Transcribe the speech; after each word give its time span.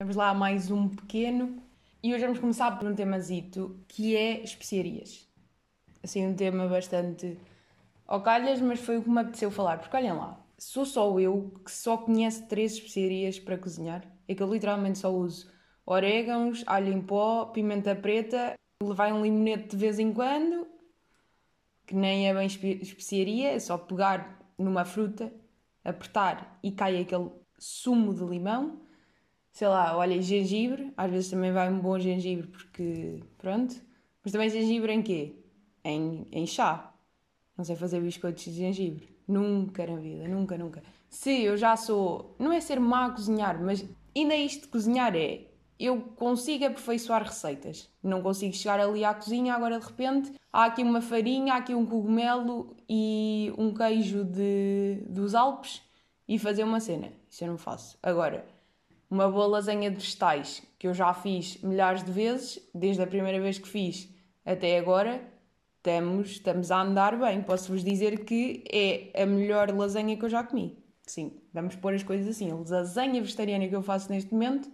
Vamos 0.00 0.16
lá 0.16 0.30
a 0.30 0.34
mais 0.34 0.70
um 0.70 0.88
pequeno. 0.88 1.62
E 2.02 2.14
hoje 2.14 2.24
vamos 2.24 2.38
começar 2.38 2.70
por 2.78 2.88
um 2.88 2.94
temazito 2.94 3.84
que 3.86 4.16
é 4.16 4.42
especiarias. 4.42 5.28
Assim, 6.02 6.26
um 6.26 6.34
tema 6.34 6.66
bastante 6.66 7.36
ao 8.06 8.22
calhas, 8.22 8.62
mas 8.62 8.80
foi 8.80 8.96
o 8.96 9.02
que 9.02 9.10
me 9.10 9.20
apeteceu 9.20 9.50
falar. 9.50 9.78
Porque 9.78 9.94
olhem 9.94 10.14
lá, 10.14 10.42
sou 10.56 10.86
só 10.86 11.20
eu 11.20 11.52
que 11.62 11.70
só 11.70 11.98
conhece 11.98 12.48
três 12.48 12.72
especiarias 12.72 13.38
para 13.38 13.58
cozinhar. 13.58 14.02
É 14.26 14.34
que 14.34 14.42
eu 14.42 14.50
literalmente 14.50 15.00
só 15.00 15.14
uso 15.14 15.52
orégãos, 15.84 16.64
alho 16.66 16.90
em 16.90 17.02
pó, 17.02 17.44
pimenta 17.52 17.94
preta, 17.94 18.54
levar 18.82 19.12
um 19.12 19.22
limonete 19.22 19.68
de 19.68 19.76
vez 19.76 19.98
em 19.98 20.14
quando, 20.14 20.66
que 21.86 21.94
nem 21.94 22.26
é 22.26 22.32
bem 22.32 22.46
especiaria, 22.46 23.50
é 23.50 23.58
só 23.58 23.76
pegar 23.76 24.40
numa 24.56 24.86
fruta, 24.86 25.30
apertar 25.84 26.58
e 26.62 26.72
cai 26.72 27.02
aquele 27.02 27.30
sumo 27.58 28.14
de 28.14 28.24
limão 28.24 28.88
sei 29.60 29.68
lá, 29.68 29.94
olha, 29.94 30.22
gengibre, 30.22 30.90
às 30.96 31.10
vezes 31.10 31.28
também 31.28 31.52
vai 31.52 31.70
um 31.70 31.80
bom 31.80 31.98
gengibre 31.98 32.46
porque, 32.46 33.20
pronto, 33.36 33.76
mas 34.24 34.32
também 34.32 34.48
gengibre 34.48 34.90
em 34.90 35.02
quê? 35.02 35.34
Em, 35.84 36.26
em 36.32 36.46
chá. 36.46 36.94
Não 37.58 37.62
sei 37.62 37.76
fazer 37.76 38.00
biscoitos 38.00 38.42
de 38.44 38.52
gengibre. 38.52 39.14
Nunca 39.28 39.86
na 39.86 39.96
vida, 39.96 40.26
nunca, 40.26 40.56
nunca. 40.56 40.82
Se 41.10 41.42
eu 41.42 41.58
já 41.58 41.76
sou, 41.76 42.34
não 42.38 42.50
é 42.50 42.58
ser 42.58 42.80
má 42.80 43.04
a 43.04 43.10
cozinhar, 43.10 43.62
mas 43.62 43.84
ainda 44.16 44.34
isto 44.34 44.62
de 44.62 44.68
cozinhar 44.68 45.14
é, 45.14 45.42
eu 45.78 46.00
consigo 46.16 46.64
aperfeiçoar 46.64 47.22
receitas. 47.22 47.90
Não 48.02 48.22
consigo 48.22 48.54
chegar 48.54 48.80
ali 48.80 49.04
à 49.04 49.12
cozinha, 49.12 49.54
agora 49.54 49.78
de 49.78 49.84
repente 49.84 50.32
há 50.50 50.64
aqui 50.64 50.82
uma 50.82 51.02
farinha, 51.02 51.52
há 51.52 51.56
aqui 51.58 51.74
um 51.74 51.84
cogumelo 51.84 52.74
e 52.88 53.52
um 53.58 53.74
queijo 53.74 54.24
de, 54.24 55.02
dos 55.06 55.34
Alpes 55.34 55.82
e 56.26 56.38
fazer 56.38 56.64
uma 56.64 56.80
cena. 56.80 57.12
Isso 57.28 57.44
eu 57.44 57.48
não 57.48 57.58
faço. 57.58 57.98
Agora, 58.02 58.42
uma 59.10 59.28
boa 59.28 59.46
lasanha 59.46 59.90
de 59.90 59.96
vegetais, 59.96 60.62
que 60.78 60.86
eu 60.86 60.94
já 60.94 61.12
fiz 61.12 61.60
milhares 61.62 62.04
de 62.04 62.12
vezes, 62.12 62.60
desde 62.72 63.02
a 63.02 63.06
primeira 63.06 63.40
vez 63.40 63.58
que 63.58 63.68
fiz 63.68 64.08
até 64.46 64.78
agora, 64.78 65.20
estamos, 65.76 66.30
estamos 66.30 66.70
a 66.70 66.80
andar 66.80 67.18
bem. 67.18 67.42
Posso-vos 67.42 67.82
dizer 67.82 68.24
que 68.24 68.64
é 68.72 69.22
a 69.22 69.26
melhor 69.26 69.70
lasanha 69.70 70.16
que 70.16 70.24
eu 70.24 70.28
já 70.28 70.44
comi. 70.44 70.78
Sim, 71.04 71.42
vamos 71.52 71.74
pôr 71.74 71.92
as 71.92 72.04
coisas 72.04 72.28
assim. 72.28 72.50
A 72.52 72.54
lasanha 72.54 73.20
vegetariana 73.20 73.66
que 73.66 73.74
eu 73.74 73.82
faço 73.82 74.10
neste 74.10 74.32
momento 74.32 74.70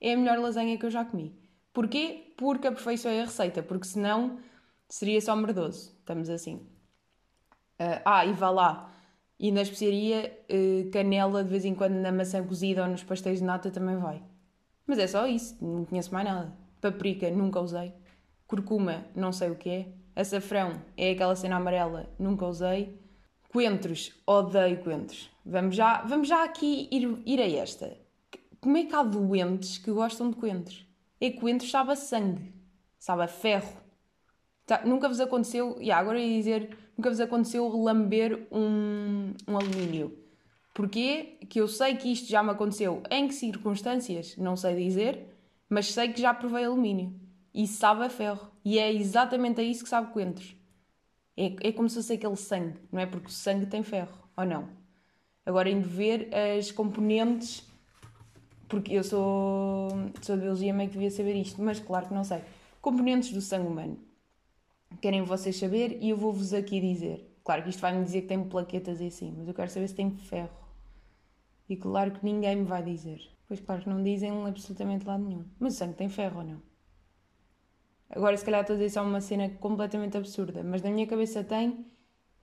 é 0.00 0.12
a 0.12 0.16
melhor 0.16 0.38
lasanha 0.38 0.78
que 0.78 0.86
eu 0.86 0.90
já 0.90 1.04
comi. 1.04 1.36
Porquê? 1.72 2.34
Porque 2.36 2.68
aperfeiçoei 2.68 3.20
a 3.20 3.24
receita, 3.24 3.62
porque 3.62 3.86
senão 3.86 4.38
seria 4.88 5.20
só 5.20 5.34
merdoso. 5.34 5.96
Estamos 5.98 6.30
assim. 6.30 6.56
Uh, 7.80 8.00
ah, 8.04 8.24
e 8.24 8.32
vá 8.32 8.50
lá 8.50 8.91
e 9.42 9.50
na 9.50 9.62
especiaria, 9.62 10.38
eh, 10.48 10.88
canela 10.92 11.42
de 11.42 11.50
vez 11.50 11.64
em 11.64 11.74
quando 11.74 11.94
na 11.94 12.12
maçã 12.12 12.46
cozida 12.46 12.84
ou 12.84 12.88
nos 12.88 13.02
pastéis 13.02 13.40
de 13.40 13.44
nata 13.44 13.72
também 13.72 13.96
vai. 13.96 14.22
Mas 14.86 15.00
é 15.00 15.06
só 15.08 15.26
isso, 15.26 15.56
não 15.60 15.84
conheço 15.84 16.14
mais 16.14 16.24
nada. 16.24 16.56
Paprika, 16.80 17.28
nunca 17.28 17.60
usei. 17.60 17.92
Curcuma, 18.46 19.04
não 19.16 19.32
sei 19.32 19.50
o 19.50 19.56
que 19.56 19.68
é. 19.68 19.88
Açafrão, 20.14 20.80
é 20.96 21.10
aquela 21.10 21.34
cena 21.34 21.56
amarela, 21.56 22.08
nunca 22.20 22.46
usei. 22.46 22.96
Coentros, 23.48 24.12
odeio 24.24 24.78
coentros. 24.78 25.28
Vamos 25.44 25.74
já, 25.74 26.02
vamos 26.02 26.28
já 26.28 26.44
aqui 26.44 26.88
ir, 26.92 27.18
ir 27.26 27.40
a 27.40 27.62
esta. 27.62 27.96
Como 28.60 28.76
é 28.76 28.84
que 28.84 28.94
há 28.94 29.02
doentes 29.02 29.76
que 29.76 29.90
gostam 29.90 30.30
de 30.30 30.36
coentros? 30.36 30.86
É 31.20 31.32
coentros 31.32 31.68
sabe 31.68 31.90
a 31.90 31.96
sangue, 31.96 32.54
sabe 32.96 33.24
a 33.24 33.28
ferro. 33.28 33.76
Tá, 34.64 34.82
nunca 34.86 35.08
vos 35.08 35.18
aconteceu, 35.18 35.76
e 35.80 35.90
agora 35.90 36.20
ia 36.20 36.38
dizer 36.38 36.78
nunca 36.96 37.10
vos 37.10 37.20
aconteceu 37.20 37.68
lamber 37.68 38.46
um, 38.50 39.32
um 39.46 39.56
alumínio. 39.56 40.16
Porquê? 40.74 41.38
Que 41.48 41.60
eu 41.60 41.68
sei 41.68 41.96
que 41.96 42.10
isto 42.10 42.28
já 42.28 42.42
me 42.42 42.50
aconteceu. 42.50 43.02
Em 43.10 43.28
que 43.28 43.34
circunstâncias? 43.34 44.36
Não 44.36 44.56
sei 44.56 44.74
dizer, 44.74 45.36
mas 45.68 45.92
sei 45.92 46.12
que 46.12 46.20
já 46.20 46.32
provei 46.32 46.64
alumínio. 46.64 47.14
E 47.52 47.66
sabe 47.66 48.04
a 48.04 48.08
ferro. 48.08 48.50
E 48.64 48.78
é 48.78 48.92
exatamente 48.92 49.60
a 49.60 49.64
isso 49.64 49.84
que 49.84 49.90
sabe 49.90 50.12
coentros. 50.12 50.56
É, 51.36 51.68
é 51.68 51.72
como 51.72 51.88
se 51.88 51.96
fosse 51.96 52.14
aquele 52.14 52.36
sangue, 52.36 52.78
não 52.90 53.00
é? 53.00 53.06
Porque 53.06 53.26
o 53.26 53.30
sangue 53.30 53.66
tem 53.66 53.82
ferro, 53.82 54.16
ou 54.36 54.44
não? 54.44 54.68
Agora, 55.44 55.68
em 55.68 55.80
ver 55.80 56.30
as 56.34 56.70
componentes, 56.70 57.66
porque 58.68 58.94
eu 58.94 59.02
sou, 59.02 59.88
sou 60.20 60.36
de 60.36 60.42
biologia, 60.42 60.72
meio 60.72 60.88
que 60.88 60.94
devia 60.94 61.10
saber 61.10 61.34
isto, 61.34 61.60
mas 61.62 61.80
claro 61.80 62.08
que 62.08 62.14
não 62.14 62.24
sei. 62.24 62.40
Componentes 62.80 63.32
do 63.32 63.40
sangue 63.40 63.66
humano 63.66 63.98
querem 65.00 65.22
vocês 65.22 65.56
saber 65.56 65.98
e 66.00 66.10
eu 66.10 66.16
vou-vos 66.16 66.52
aqui 66.52 66.80
dizer. 66.80 67.28
Claro 67.44 67.62
que 67.62 67.70
isto 67.70 67.80
vai-me 67.80 68.04
dizer 68.04 68.22
que 68.22 68.28
tem 68.28 68.44
plaquetas 68.44 69.00
e 69.00 69.06
assim, 69.06 69.34
mas 69.36 69.48
eu 69.48 69.54
quero 69.54 69.70
saber 69.70 69.88
se 69.88 69.94
tem 69.94 70.16
ferro. 70.16 70.50
E 71.68 71.76
claro 71.76 72.12
que 72.12 72.24
ninguém 72.24 72.56
me 72.56 72.64
vai 72.64 72.82
dizer. 72.82 73.20
Pois 73.48 73.60
claro 73.60 73.82
que 73.82 73.88
não 73.88 74.02
dizem 74.02 74.30
absolutamente 74.46 75.06
lado 75.06 75.24
nenhum. 75.24 75.44
Mas 75.58 75.74
o 75.74 75.78
sangue 75.78 75.94
tem 75.94 76.08
ferro 76.08 76.38
ou 76.38 76.44
não? 76.44 76.62
Agora, 78.10 78.36
se 78.36 78.44
calhar 78.44 78.60
estou 78.60 78.74
a 78.74 78.78
dizer 78.78 78.90
só 78.90 79.02
uma 79.02 79.20
cena 79.20 79.48
completamente 79.48 80.16
absurda, 80.16 80.62
mas 80.62 80.82
na 80.82 80.90
minha 80.90 81.06
cabeça 81.06 81.42
tem 81.42 81.86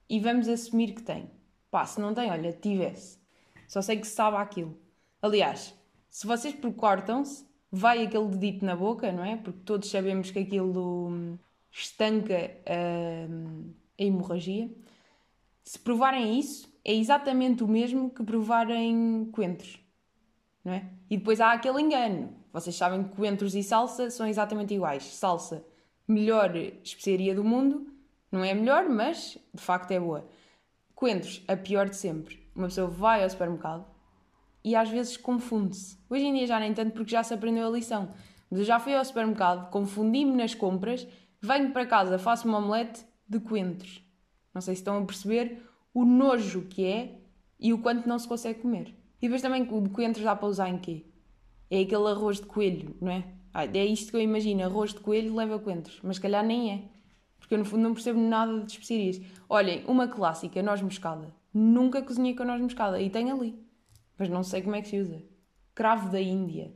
e 0.10 0.20
vamos 0.20 0.48
assumir 0.48 0.94
que 0.94 1.04
tem. 1.04 1.30
Pá, 1.70 1.86
se 1.86 2.02
não 2.02 2.14
tem, 2.14 2.32
olha, 2.32 2.52
tivesse. 2.52 3.20
Só 3.68 3.82
sei 3.82 3.98
que 3.98 4.08
sabe 4.08 4.38
aquilo. 4.38 4.76
Aliás, 5.22 5.76
se 6.10 6.26
vocês 6.26 6.56
cortam-se, 6.76 7.46
vai 7.72 8.04
aquele 8.04 8.28
dedito 8.30 8.66
na 8.66 8.76
boca, 8.76 9.12
não 9.12 9.24
é? 9.24 9.38
Porque 9.38 9.60
todos 9.64 9.90
sabemos 9.90 10.32
que 10.32 10.40
aquilo 10.40 11.38
estanca 11.72 12.52
hum, 13.30 13.74
a 14.00 14.04
hemorragia. 14.04 14.70
Se 15.64 15.78
provarem 15.78 16.40
isso, 16.40 16.68
é 16.84 16.94
exatamente 16.94 17.64
o 17.64 17.68
mesmo 17.68 18.10
que 18.10 18.24
provarem 18.24 19.30
coentros, 19.32 19.80
não 20.64 20.74
é? 20.74 20.90
E 21.10 21.18
depois 21.18 21.40
há 21.40 21.52
aquele 21.52 21.82
engano. 21.82 22.34
Vocês 22.52 22.76
sabem 22.76 23.04
que 23.04 23.16
coentros 23.16 23.54
e 23.54 23.62
salsa 23.62 24.10
são 24.10 24.28
exatamente 24.28 24.74
iguais. 24.74 25.04
Salsa, 25.04 25.64
melhor 26.08 26.56
especiaria 26.84 27.36
do 27.36 27.44
mundo, 27.44 27.88
não 28.32 28.44
é 28.44 28.54
melhor, 28.54 28.90
mas 28.90 29.38
de 29.54 29.62
facto 29.62 29.92
é 29.92 30.00
boa. 30.00 30.28
Coentros, 30.96 31.44
a 31.48 31.56
pior 31.56 31.88
de 31.88 31.96
sempre. 31.96 32.40
Uma 32.56 32.68
pessoa 32.68 32.88
vai 32.88 33.24
ao 33.24 33.30
supermercado 33.30 33.86
e 34.64 34.76
às 34.76 34.90
vezes 34.90 35.16
confunde-se. 35.16 35.98
Hoje 36.10 36.26
em 36.26 36.34
dia 36.34 36.48
já 36.48 36.60
nem 36.60 36.74
tanto 36.74 36.92
porque 36.92 37.12
já 37.12 37.24
se 37.24 37.34
aprendeu 37.34 37.68
a 37.68 37.72
lição. 37.72 38.12
Mas 38.50 38.60
eu 38.60 38.66
já 38.66 38.80
fui 38.80 38.96
ao 38.96 39.06
supermercado, 39.06 39.70
confundi-me 39.70 40.36
nas 40.36 40.56
compras 40.56 41.08
Venho 41.42 41.72
para 41.72 41.86
casa, 41.86 42.20
faço 42.20 42.48
uma 42.48 42.58
omelete 42.58 43.06
de 43.28 43.40
coentros. 43.40 44.04
Não 44.54 44.62
sei 44.62 44.76
se 44.76 44.82
estão 44.82 45.02
a 45.02 45.06
perceber 45.06 45.64
o 45.94 46.04
nojo 46.04 46.64
que 46.64 46.86
é 46.86 47.22
e 47.60 47.74
o 47.74 47.80
quanto 47.80 48.08
não 48.08 48.20
se 48.20 48.28
consegue 48.28 48.62
comer. 48.62 48.94
E 49.22 49.28
depois 49.28 49.42
também 49.42 49.68
o 49.70 49.82
de 49.82 49.90
coentros 49.90 50.24
dá 50.24 50.36
para 50.36 50.48
usar 50.48 50.70
em 50.70 50.78
quê? 50.78 51.06
É 51.70 51.82
aquele 51.82 52.08
arroz 52.08 52.38
de 52.38 52.46
coelho, 52.46 52.96
não 53.02 53.12
é? 53.12 53.24
Ah, 53.54 53.66
é 53.66 53.86
isto 53.86 54.12
que 54.12 54.18
eu 54.18 54.22
imagino, 54.22 54.64
arroz 54.64 54.94
de 54.94 55.00
coelho 55.00 55.36
leva 55.36 55.60
coentros, 55.60 56.00
mas 56.04 56.20
calhar 56.20 56.46
nem 56.46 56.72
é. 56.72 56.84
Porque 57.40 57.54
eu 57.54 57.60
no 57.60 57.66
fundo 57.66 57.84
não 57.84 57.94
percebo 57.94 58.20
nada 58.20 58.60
de 58.60 58.72
especiarias. 58.72 59.22
Olhem, 59.48 59.84
uma 59.88 60.08
clássica, 60.08 60.62
noz 60.62 60.82
moscada. 60.82 61.34
Nunca 61.54 62.02
cozinhei 62.02 62.36
com 62.36 62.44
noz 62.44 62.62
moscada 62.62 63.02
e 63.02 63.10
tem 63.10 63.32
ali. 63.32 63.58
Mas 64.18 64.30
não 64.30 64.44
sei 64.44 64.62
como 64.62 64.76
é 64.76 64.82
que 64.82 64.90
se 64.90 65.00
usa. 65.00 65.24
Cravo 65.74 66.10
da 66.10 66.22
Índia. 66.22 66.74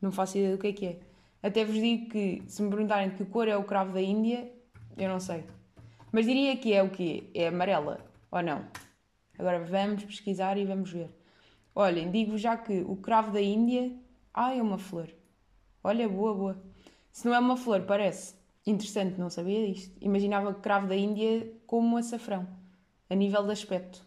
Não 0.00 0.12
faço 0.12 0.38
ideia 0.38 0.56
do 0.56 0.60
que 0.60 0.66
é 0.68 0.72
que 0.72 0.86
é. 0.86 1.00
Até 1.44 1.62
vos 1.62 1.74
digo 1.74 2.08
que, 2.08 2.42
se 2.46 2.62
me 2.62 2.70
perguntarem 2.70 3.10
de 3.10 3.16
que 3.16 3.24
cor 3.26 3.46
é 3.48 3.54
o 3.54 3.64
cravo 3.64 3.92
da 3.92 4.00
Índia, 4.00 4.50
eu 4.96 5.10
não 5.10 5.20
sei. 5.20 5.44
Mas 6.10 6.24
diria 6.24 6.56
que 6.56 6.72
é 6.72 6.82
o 6.82 6.88
quê? 6.88 7.24
É 7.34 7.48
amarela 7.48 8.00
ou 8.30 8.42
não? 8.42 8.64
Agora 9.38 9.62
vamos 9.62 10.04
pesquisar 10.04 10.56
e 10.56 10.64
vamos 10.64 10.90
ver. 10.90 11.10
Olhem, 11.74 12.10
digo 12.10 12.38
já 12.38 12.56
que 12.56 12.80
o 12.88 12.96
cravo 12.96 13.30
da 13.30 13.42
Índia. 13.42 13.94
Ah, 14.32 14.54
é 14.54 14.62
uma 14.62 14.78
flor. 14.78 15.10
Olha, 15.82 16.08
boa, 16.08 16.32
boa. 16.32 16.62
Se 17.12 17.26
não 17.26 17.34
é 17.34 17.38
uma 17.38 17.58
flor, 17.58 17.82
parece. 17.82 18.36
Interessante, 18.66 19.20
não 19.20 19.28
sabia 19.28 19.70
disto. 19.70 19.94
Imaginava 20.00 20.48
o 20.48 20.54
cravo 20.54 20.86
da 20.86 20.96
Índia 20.96 21.52
como 21.66 21.98
açafrão, 21.98 22.48
a 23.10 23.14
nível 23.14 23.44
de 23.44 23.52
aspecto. 23.52 24.02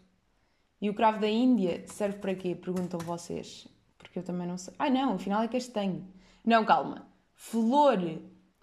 E 0.80 0.90
o 0.90 0.94
cravo 0.94 1.20
da 1.20 1.28
Índia 1.28 1.84
serve 1.86 2.18
para 2.18 2.34
quê? 2.34 2.56
Perguntam 2.56 2.98
vocês. 2.98 3.68
Porque 3.96 4.18
eu 4.18 4.24
também 4.24 4.48
não 4.48 4.58
sei. 4.58 4.74
Ah, 4.76 4.90
não, 4.90 5.14
afinal 5.14 5.40
é 5.40 5.46
castanho. 5.46 6.04
Não, 6.44 6.64
calma 6.64 7.06
flor 7.38 8.20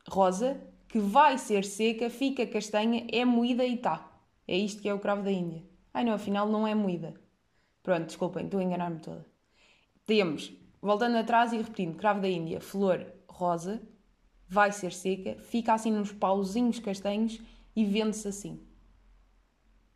rosa 0.07 0.61
que 0.89 0.99
vai 0.99 1.37
ser 1.37 1.63
seca, 1.63 2.09
fica 2.09 2.45
castanha, 2.45 3.07
é 3.11 3.23
moída 3.23 3.65
e 3.65 3.75
está. 3.75 4.11
É 4.47 4.55
isto 4.55 4.81
que 4.81 4.89
é 4.89 4.93
o 4.93 4.99
cravo 4.99 5.23
da 5.23 5.31
Índia. 5.31 5.63
Ai 5.93 6.03
não, 6.03 6.13
afinal 6.13 6.47
não 6.47 6.67
é 6.67 6.75
moída. 6.75 7.13
Pronto, 7.81 8.05
desculpem, 8.05 8.45
estou 8.45 8.59
a 8.59 8.63
enganar-me 8.63 8.99
toda. 8.99 9.25
Temos, 10.05 10.53
voltando 10.81 11.17
atrás 11.17 11.53
e 11.53 11.57
repetindo, 11.57 11.95
cravo 11.95 12.21
da 12.21 12.29
Índia, 12.29 12.59
flor 12.59 13.05
rosa, 13.27 13.81
vai 14.47 14.71
ser 14.71 14.91
seca, 14.91 15.41
fica 15.41 15.73
assim 15.73 15.91
nos 15.91 16.11
pauzinhos 16.11 16.77
castanhos 16.77 17.41
e 17.75 17.85
vende-se 17.85 18.27
assim. 18.27 18.61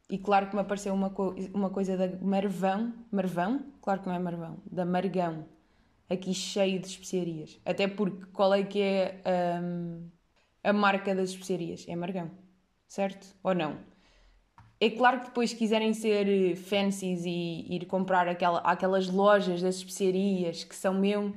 E 0.10 0.18
claro 0.18 0.48
que 0.48 0.56
me 0.56 0.62
apareceu 0.62 0.94
uma, 0.94 1.10
co 1.10 1.36
uma 1.54 1.70
coisa 1.70 1.98
da 1.98 2.08
marvão, 2.26 2.94
marvão? 3.12 3.74
Claro 3.82 4.02
que 4.02 4.08
não 4.08 4.16
é 4.16 4.20
marvão, 4.20 4.58
da 4.66 4.86
margão 4.86 5.46
aqui 6.10 6.34
cheio 6.34 6.80
de 6.80 6.88
especiarias. 6.88 7.60
Até 7.66 7.88
porque 7.88 8.26
qual 8.34 8.54
é 8.54 8.64
que 8.64 8.82
é 8.82 9.22
um, 9.62 10.10
a 10.64 10.74
marca 10.74 11.14
das 11.14 11.30
especiarias? 11.30 11.86
É 11.88 11.96
Margão, 11.96 12.32
certo? 12.88 13.28
Ou 13.44 13.54
não? 13.54 13.78
É 14.82 14.90
claro 14.90 15.20
que 15.20 15.26
depois, 15.26 15.50
se 15.50 15.56
quiserem 15.58 15.94
ser 15.94 16.56
fancies 16.56 17.26
e 17.26 17.66
ir 17.70 17.86
comprar 17.86 18.28
aquela, 18.30 18.60
aquelas 18.60 19.10
lojas 19.10 19.62
das 19.62 19.76
especiarias 19.76 20.64
que 20.64 20.76
são 20.76 20.94
mesmo, 20.94 21.36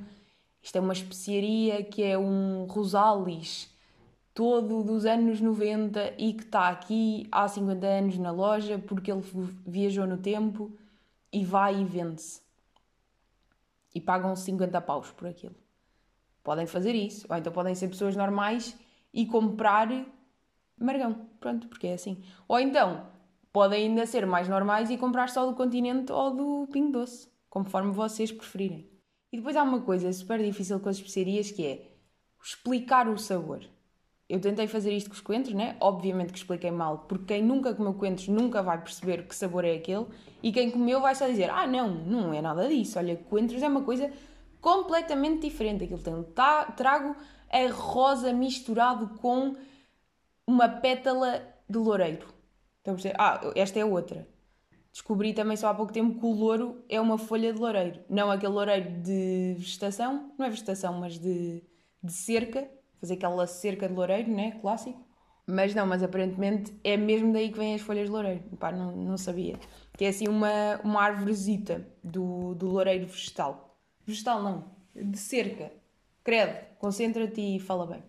isto 0.61 0.77
é 0.77 0.79
uma 0.79 0.93
especiaria 0.93 1.83
que 1.83 2.01
é 2.01 2.17
um 2.17 2.65
Rosalis 2.65 3.69
todo 4.33 4.81
dos 4.81 5.05
anos 5.05 5.41
90 5.41 6.13
e 6.17 6.33
que 6.33 6.43
está 6.43 6.69
aqui 6.69 7.27
há 7.31 7.47
50 7.47 7.85
anos 7.85 8.17
na 8.17 8.31
loja 8.31 8.79
porque 8.79 9.11
ele 9.11 9.21
viajou 9.67 10.07
no 10.07 10.17
tempo 10.17 10.71
e 11.31 11.43
vai 11.43 11.81
e 11.81 11.85
vende-se. 11.85 12.41
E 13.93 14.01
pagam 14.01 14.35
50 14.35 14.81
paus 14.81 15.11
por 15.11 15.27
aquilo. 15.27 15.55
Podem 16.43 16.65
fazer 16.65 16.93
isso. 16.95 17.25
Ou 17.29 17.37
então 17.37 17.53
podem 17.53 17.75
ser 17.75 17.87
pessoas 17.87 18.15
normais 18.15 18.77
e 19.13 19.25
comprar 19.25 19.87
Margão. 20.77 21.27
Pronto, 21.39 21.67
porque 21.67 21.87
é 21.87 21.93
assim. 21.93 22.23
Ou 22.47 22.59
então 22.59 23.07
podem 23.51 23.87
ainda 23.87 24.05
ser 24.05 24.25
mais 24.25 24.49
normais 24.49 24.89
e 24.89 24.97
comprar 24.97 25.29
só 25.29 25.45
do 25.45 25.55
continente 25.55 26.11
ou 26.11 26.35
do 26.35 26.67
Pingo 26.71 26.91
Doce, 26.91 27.29
conforme 27.49 27.91
vocês 27.91 28.31
preferirem. 28.31 28.89
E 29.31 29.37
depois 29.37 29.55
há 29.55 29.63
uma 29.63 29.81
coisa 29.81 30.11
super 30.11 30.43
difícil 30.43 30.79
com 30.79 30.89
as 30.89 30.97
especiarias 30.97 31.51
que 31.51 31.65
é 31.65 31.91
explicar 32.43 33.07
o 33.07 33.17
sabor. 33.17 33.63
Eu 34.29 34.39
tentei 34.39 34.67
fazer 34.67 34.91
isto 34.93 35.09
com 35.09 35.15
os 35.15 35.21
coentros, 35.21 35.53
né? 35.53 35.75
Obviamente 35.79 36.31
que 36.31 36.37
expliquei 36.37 36.71
mal, 36.71 36.99
porque 37.09 37.33
quem 37.33 37.43
nunca 37.43 37.73
comeu 37.73 37.93
coentros 37.93 38.27
nunca 38.27 38.63
vai 38.63 38.81
perceber 38.81 39.27
que 39.27 39.35
sabor 39.35 39.65
é 39.65 39.75
aquele, 39.75 40.05
e 40.41 40.51
quem 40.51 40.71
comeu 40.71 41.01
vai 41.01 41.13
só 41.13 41.27
dizer: 41.27 41.49
Ah, 41.49 41.67
não, 41.67 41.89
não 41.89 42.33
é 42.33 42.41
nada 42.41 42.67
disso. 42.67 42.97
Olha, 42.97 43.15
coentros 43.15 43.61
é 43.61 43.67
uma 43.67 43.83
coisa 43.83 44.11
completamente 44.61 45.41
diferente. 45.41 45.83
Aquilo 45.83 46.01
tem 46.01 46.13
um 46.13 46.23
trago 46.23 47.15
a 47.49 47.71
rosa 47.71 48.33
misturado 48.33 49.09
com 49.19 49.55
uma 50.47 50.67
pétala 50.67 51.45
de 51.69 51.77
loureiro. 51.77 52.27
Perceber? 52.83 53.15
Ah, 53.19 53.39
esta 53.55 53.79
é 53.79 53.85
outra. 53.85 54.27
Descobri 54.91 55.33
também 55.33 55.57
só 55.57 55.69
há 55.69 55.73
pouco 55.73 55.91
tempo 55.91 56.19
que 56.19 56.25
o 56.25 56.31
louro 56.31 56.83
é 56.87 56.99
uma 56.99 57.17
folha 57.17 57.53
de 57.53 57.59
loureiro. 57.59 57.99
Não 58.09 58.29
aquele 58.29 58.53
loureiro 58.53 59.01
de 59.01 59.55
vegetação, 59.57 60.31
não 60.37 60.45
é 60.45 60.49
vegetação, 60.49 60.99
mas 60.99 61.17
de, 61.17 61.63
de 62.01 62.11
cerca. 62.11 62.69
Fazer 63.03 63.15
aquela 63.15 63.45
cerca 63.45 63.85
de 63.85 63.93
loureiro, 63.93 64.31
né? 64.31 64.51
Clássico. 64.61 65.05
Mas 65.45 65.75
não, 65.75 65.85
mas 65.85 66.01
aparentemente 66.01 66.73
é 66.85 66.95
mesmo 66.95 67.33
daí 67.33 67.51
que 67.51 67.57
vêm 67.57 67.75
as 67.75 67.81
folhas 67.81 68.05
de 68.05 68.11
loureiro. 68.11 68.41
Pá, 68.57 68.71
não, 68.71 68.95
não 68.95 69.17
sabia. 69.17 69.59
Que 69.97 70.05
é 70.05 70.07
assim 70.07 70.25
uma, 70.25 70.79
uma 70.85 71.01
árvorezita 71.01 71.85
do, 72.01 72.55
do 72.55 72.67
loureiro 72.67 73.05
vegetal. 73.05 73.77
Vegetal 74.07 74.41
não, 74.41 74.71
de 74.95 75.17
cerca. 75.17 75.69
Credo, 76.23 76.65
concentra-te 76.79 77.41
e 77.41 77.59
fala 77.59 77.85
bem. 77.85 78.01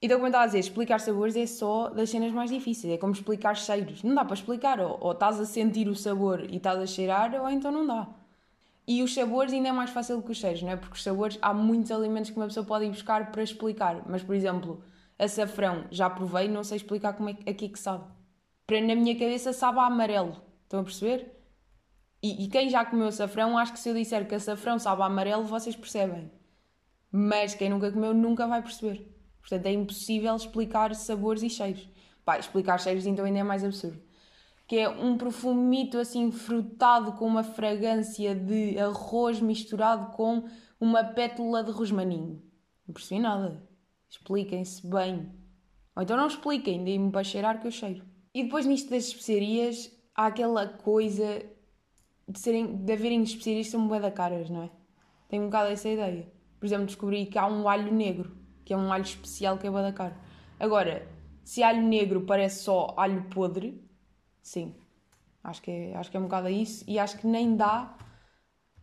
Então, 0.00 0.18
como 0.18 0.26
eu 0.26 0.28
estava 0.28 0.44
a 0.44 0.46
dizer, 0.46 0.60
explicar 0.60 1.00
sabores 1.00 1.34
é 1.34 1.46
só 1.46 1.88
das 1.88 2.10
cenas 2.10 2.30
mais 2.30 2.48
difíceis. 2.48 2.94
É 2.94 2.96
como 2.96 3.12
explicar 3.12 3.56
cheiros. 3.56 4.04
Não 4.04 4.14
dá 4.14 4.24
para 4.24 4.34
explicar. 4.34 4.78
Ou, 4.78 4.98
ou 5.00 5.10
estás 5.10 5.40
a 5.40 5.46
sentir 5.46 5.88
o 5.88 5.96
sabor 5.96 6.44
e 6.48 6.58
estás 6.58 6.78
a 6.78 6.86
cheirar, 6.86 7.34
ou 7.34 7.50
então 7.50 7.72
não 7.72 7.84
dá. 7.84 8.06
E 8.86 9.02
os 9.02 9.14
sabores 9.14 9.52
ainda 9.52 9.68
é 9.68 9.72
mais 9.72 9.90
fácil 9.90 10.22
que 10.22 10.32
os 10.32 10.36
cheiros, 10.36 10.62
não 10.62 10.70
é? 10.70 10.76
Porque 10.76 10.94
os 10.94 11.02
sabores, 11.02 11.38
há 11.40 11.54
muitos 11.54 11.90
alimentos 11.90 12.30
que 12.30 12.36
uma 12.36 12.46
pessoa 12.46 12.66
pode 12.66 12.84
ir 12.84 12.90
buscar 12.90 13.32
para 13.32 13.42
explicar. 13.42 14.02
Mas, 14.06 14.22
por 14.22 14.34
exemplo, 14.34 14.82
açafrão, 15.18 15.86
já 15.90 16.10
provei, 16.10 16.48
não 16.48 16.62
sei 16.62 16.76
explicar 16.76 17.14
como 17.14 17.30
é 17.30 17.36
aqui 17.48 17.68
que 17.68 17.78
sabe. 17.78 18.04
Para, 18.66 18.80
na 18.82 18.94
minha 18.94 19.14
cabeça, 19.14 19.52
sabe 19.52 19.78
a 19.78 19.86
amarelo. 19.86 20.36
Estão 20.64 20.80
a 20.80 20.84
perceber? 20.84 21.34
E, 22.22 22.44
e 22.44 22.48
quem 22.48 22.68
já 22.68 22.84
comeu 22.84 23.08
açafrão, 23.08 23.56
acho 23.56 23.72
que 23.72 23.78
se 23.78 23.88
eu 23.88 23.94
disser 23.94 24.26
que 24.28 24.34
açafrão 24.34 24.78
sabe 24.78 25.02
a 25.02 25.06
amarelo, 25.06 25.44
vocês 25.44 25.76
percebem. 25.76 26.30
Mas 27.10 27.54
quem 27.54 27.70
nunca 27.70 27.90
comeu, 27.90 28.12
nunca 28.12 28.46
vai 28.46 28.60
perceber. 28.62 29.14
Portanto, 29.40 29.66
é 29.66 29.72
impossível 29.72 30.34
explicar 30.36 30.94
sabores 30.94 31.42
e 31.42 31.48
cheiros. 31.48 31.88
Pá, 32.24 32.38
explicar 32.38 32.78
cheiros 32.80 33.06
então 33.06 33.24
ainda 33.24 33.40
é 33.40 33.42
mais 33.42 33.62
absurdo. 33.64 34.00
Que 34.66 34.78
é 34.78 34.88
um 34.88 35.18
perfumito 35.18 35.98
assim 35.98 36.30
frutado 36.30 37.12
com 37.12 37.26
uma 37.26 37.42
fragrância 37.42 38.34
de 38.34 38.78
arroz 38.78 39.40
misturado 39.40 40.12
com 40.12 40.44
uma 40.80 41.04
pétala 41.04 41.62
de 41.62 41.70
rosmaninho. 41.70 42.42
Não 42.86 42.94
percebi 42.94 43.20
nada. 43.20 43.62
Expliquem-se 44.08 44.86
bem. 44.86 45.30
Ou 45.94 46.02
então 46.02 46.16
não 46.16 46.26
expliquem, 46.26 46.82
deem-me 46.82 47.10
para 47.10 47.24
cheirar 47.24 47.60
que 47.60 47.66
eu 47.66 47.70
cheiro. 47.70 48.04
E 48.32 48.44
depois 48.44 48.66
nisto 48.66 48.90
das 48.90 49.04
especiarias, 49.04 49.92
há 50.14 50.26
aquela 50.26 50.66
coisa 50.66 51.42
de, 52.28 52.38
serem, 52.38 52.76
de 52.76 52.92
haverem 52.92 53.22
especiarias 53.22 53.66
que 53.66 53.72
são 53.72 53.86
bué 53.86 54.00
da 54.00 54.10
caras, 54.10 54.50
não 54.50 54.62
é? 54.62 54.70
Tenho 55.28 55.42
um 55.42 55.46
bocado 55.46 55.70
essa 55.70 55.88
ideia. 55.88 56.32
Por 56.58 56.66
exemplo, 56.66 56.86
descobri 56.86 57.26
que 57.26 57.38
há 57.38 57.46
um 57.46 57.68
alho 57.68 57.92
negro 57.92 58.44
que 58.64 58.72
é 58.72 58.76
um 58.76 58.92
alho 58.92 59.04
especial 59.04 59.58
que 59.58 59.66
é 59.66 59.70
da 59.70 59.92
caro. 59.92 60.14
Agora, 60.58 61.06
se 61.44 61.62
alho 61.62 61.82
negro 61.82 62.22
parece 62.22 62.64
só 62.64 62.94
alho 62.96 63.24
podre, 63.24 63.83
sim, 64.44 64.74
acho 65.42 65.62
que 65.62 65.70
é, 65.70 65.96
acho 65.96 66.10
que 66.10 66.16
é 66.16 66.20
um 66.20 66.24
bocado 66.24 66.48
isso 66.48 66.84
e 66.86 66.98
acho 66.98 67.18
que 67.18 67.26
nem 67.26 67.56
dá 67.56 67.96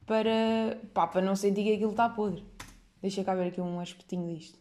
para, 0.05 0.81
pá, 0.93 1.07
para 1.07 1.21
não 1.21 1.35
sentir 1.35 1.63
que 1.63 1.75
aquilo 1.75 1.91
está 1.91 2.09
podre. 2.09 2.43
Deixa 3.01 3.23
cá 3.23 3.33
ver 3.33 3.47
aqui 3.47 3.61
um 3.61 3.79
aspectinho 3.79 4.27
disto. 4.35 4.59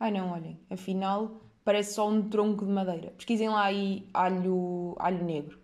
Ai 0.00 0.10
não, 0.10 0.32
olhem, 0.32 0.58
afinal 0.68 1.40
parece 1.64 1.94
só 1.94 2.08
um 2.08 2.28
tronco 2.28 2.66
de 2.66 2.72
madeira. 2.72 3.12
Pesquisem 3.12 3.48
lá 3.48 3.64
aí 3.64 4.08
alho, 4.12 4.96
alho 4.98 5.24
negro. 5.24 5.60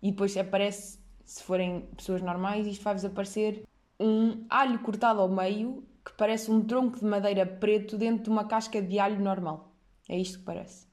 E 0.00 0.10
depois 0.10 0.36
aparece, 0.36 0.98
se 1.24 1.42
forem 1.42 1.82
pessoas 1.96 2.22
normais, 2.22 2.66
isto 2.66 2.82
vai-vos 2.82 3.04
aparecer 3.04 3.64
um 4.00 4.46
alho 4.48 4.78
cortado 4.78 5.20
ao 5.20 5.28
meio 5.28 5.84
que 6.04 6.12
parece 6.14 6.50
um 6.50 6.64
tronco 6.64 6.98
de 6.98 7.04
madeira 7.04 7.44
preto 7.44 7.98
dentro 7.98 8.24
de 8.24 8.30
uma 8.30 8.44
casca 8.44 8.80
de 8.80 8.98
alho 8.98 9.20
normal. 9.20 9.74
É 10.08 10.16
isto 10.16 10.38
que 10.38 10.44
parece. 10.44 10.87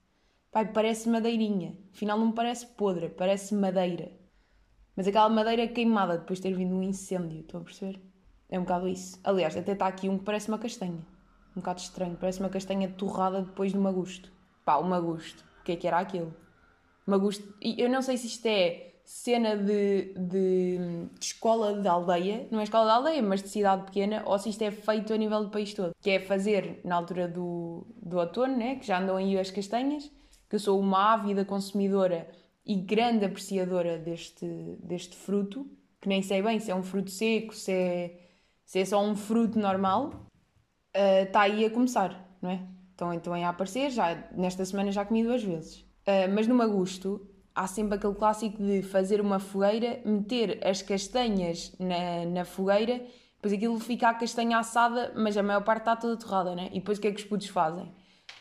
Pai, 0.55 0.71
parece 0.71 1.09
madeirinha. 1.09 1.75
Afinal, 1.93 2.17
não 2.17 2.31
parece 2.31 2.65
podre, 2.65 3.09
parece 3.09 3.53
madeira. 3.53 4.09
Mas 4.95 5.05
aquela 5.05 5.27
madeira 5.27 5.67
queimada 5.67 6.17
depois 6.17 6.39
de 6.39 6.43
ter 6.43 6.55
vindo 6.55 6.73
um 6.73 6.81
incêndio, 6.81 7.41
estão 7.41 7.59
a 7.59 7.63
perceber? 7.65 8.01
É 8.47 8.57
um 8.57 8.61
bocado 8.61 8.87
isso. 8.87 9.19
Aliás, 9.21 9.57
até 9.57 9.73
está 9.73 9.85
aqui 9.85 10.07
um 10.07 10.17
que 10.17 10.23
parece 10.23 10.47
uma 10.47 10.57
castanha. 10.57 11.05
Um 11.57 11.59
bocado 11.59 11.81
estranho. 11.81 12.15
Parece 12.17 12.39
uma 12.39 12.47
castanha 12.47 12.87
torrada 12.87 13.41
depois 13.41 13.73
de 13.73 13.77
um 13.77 13.81
magusto. 13.81 14.31
Pá, 14.63 14.77
o 14.77 14.85
magusto. 14.85 15.43
O 15.59 15.63
que 15.65 15.73
é 15.73 15.75
que 15.75 15.87
era 15.89 15.99
aquilo? 15.99 16.33
Magusto. 17.05 17.53
E 17.61 17.75
eu 17.77 17.89
não 17.89 18.01
sei 18.01 18.15
se 18.15 18.27
isto 18.27 18.45
é 18.45 18.93
cena 19.03 19.57
de, 19.57 20.13
de, 20.13 20.77
de, 20.77 21.25
escola 21.25 21.81
de 21.81 21.87
aldeia, 21.89 22.47
não 22.49 22.61
é 22.61 22.63
escola 22.63 22.85
de 22.85 22.91
aldeia, 22.91 23.21
mas 23.21 23.43
de 23.43 23.49
cidade 23.49 23.83
pequena, 23.83 24.23
ou 24.25 24.39
se 24.39 24.47
isto 24.47 24.61
é 24.61 24.71
feito 24.71 25.13
a 25.13 25.17
nível 25.17 25.43
do 25.43 25.49
país 25.49 25.73
todo. 25.73 25.91
Que 26.01 26.11
é 26.11 26.19
fazer 26.21 26.79
na 26.85 26.95
altura 26.95 27.27
do, 27.27 27.85
do 28.01 28.17
outono, 28.17 28.55
né, 28.55 28.77
que 28.77 28.87
já 28.87 29.01
andam 29.01 29.17
aí 29.17 29.37
as 29.37 29.51
castanhas, 29.51 30.09
que 30.55 30.57
eu 30.57 30.59
sou 30.59 30.79
uma 30.79 31.13
ávida 31.13 31.43
consumidora 31.43 32.29
e 32.65 32.75
grande 32.75 33.25
apreciadora 33.25 33.97
deste, 33.97 34.45
deste 34.81 35.15
fruto, 35.15 35.69
que 36.01 36.07
nem 36.07 36.21
sei 36.21 36.41
bem 36.41 36.59
se 36.59 36.71
é 36.71 36.75
um 36.75 36.81
fruto 36.81 37.11
seco, 37.11 37.53
se 37.53 37.71
é, 37.71 38.19
se 38.63 38.79
é 38.79 38.85
só 38.85 39.03
um 39.03 39.15
fruto 39.15 39.59
normal, 39.59 40.27
está 40.93 41.39
uh, 41.39 41.43
aí 41.43 41.65
a 41.65 41.69
começar, 41.69 42.37
não 42.41 42.49
é? 42.49 42.61
Então, 42.93 43.13
então 43.13 43.35
é 43.35 43.43
a 43.43 43.49
aparecer, 43.49 43.89
já, 43.89 44.15
nesta 44.31 44.63
semana 44.63 44.93
já 44.93 45.03
comi 45.03 45.23
duas 45.23 45.43
vezes. 45.43 45.79
Uh, 46.07 46.31
mas 46.33 46.47
no 46.47 46.55
Magusto 46.55 47.29
há 47.53 47.67
sempre 47.67 47.95
aquele 47.97 48.15
clássico 48.15 48.63
de 48.63 48.81
fazer 48.81 49.19
uma 49.19 49.39
fogueira, 49.39 50.01
meter 50.05 50.65
as 50.65 50.81
castanhas 50.81 51.75
na, 51.77 52.25
na 52.25 52.45
fogueira, 52.45 53.05
depois 53.35 53.53
aquilo 53.53 53.79
fica 53.79 54.07
a 54.07 54.13
castanha 54.13 54.57
assada, 54.57 55.11
mas 55.17 55.35
a 55.35 55.43
maior 55.43 55.63
parte 55.65 55.81
está 55.81 55.97
toda 55.97 56.17
torrada, 56.17 56.55
né? 56.55 56.69
E 56.71 56.79
depois 56.79 56.97
o 56.97 57.01
que 57.01 57.09
é 57.09 57.11
que 57.11 57.19
os 57.19 57.27
putos 57.27 57.47
fazem? 57.47 57.91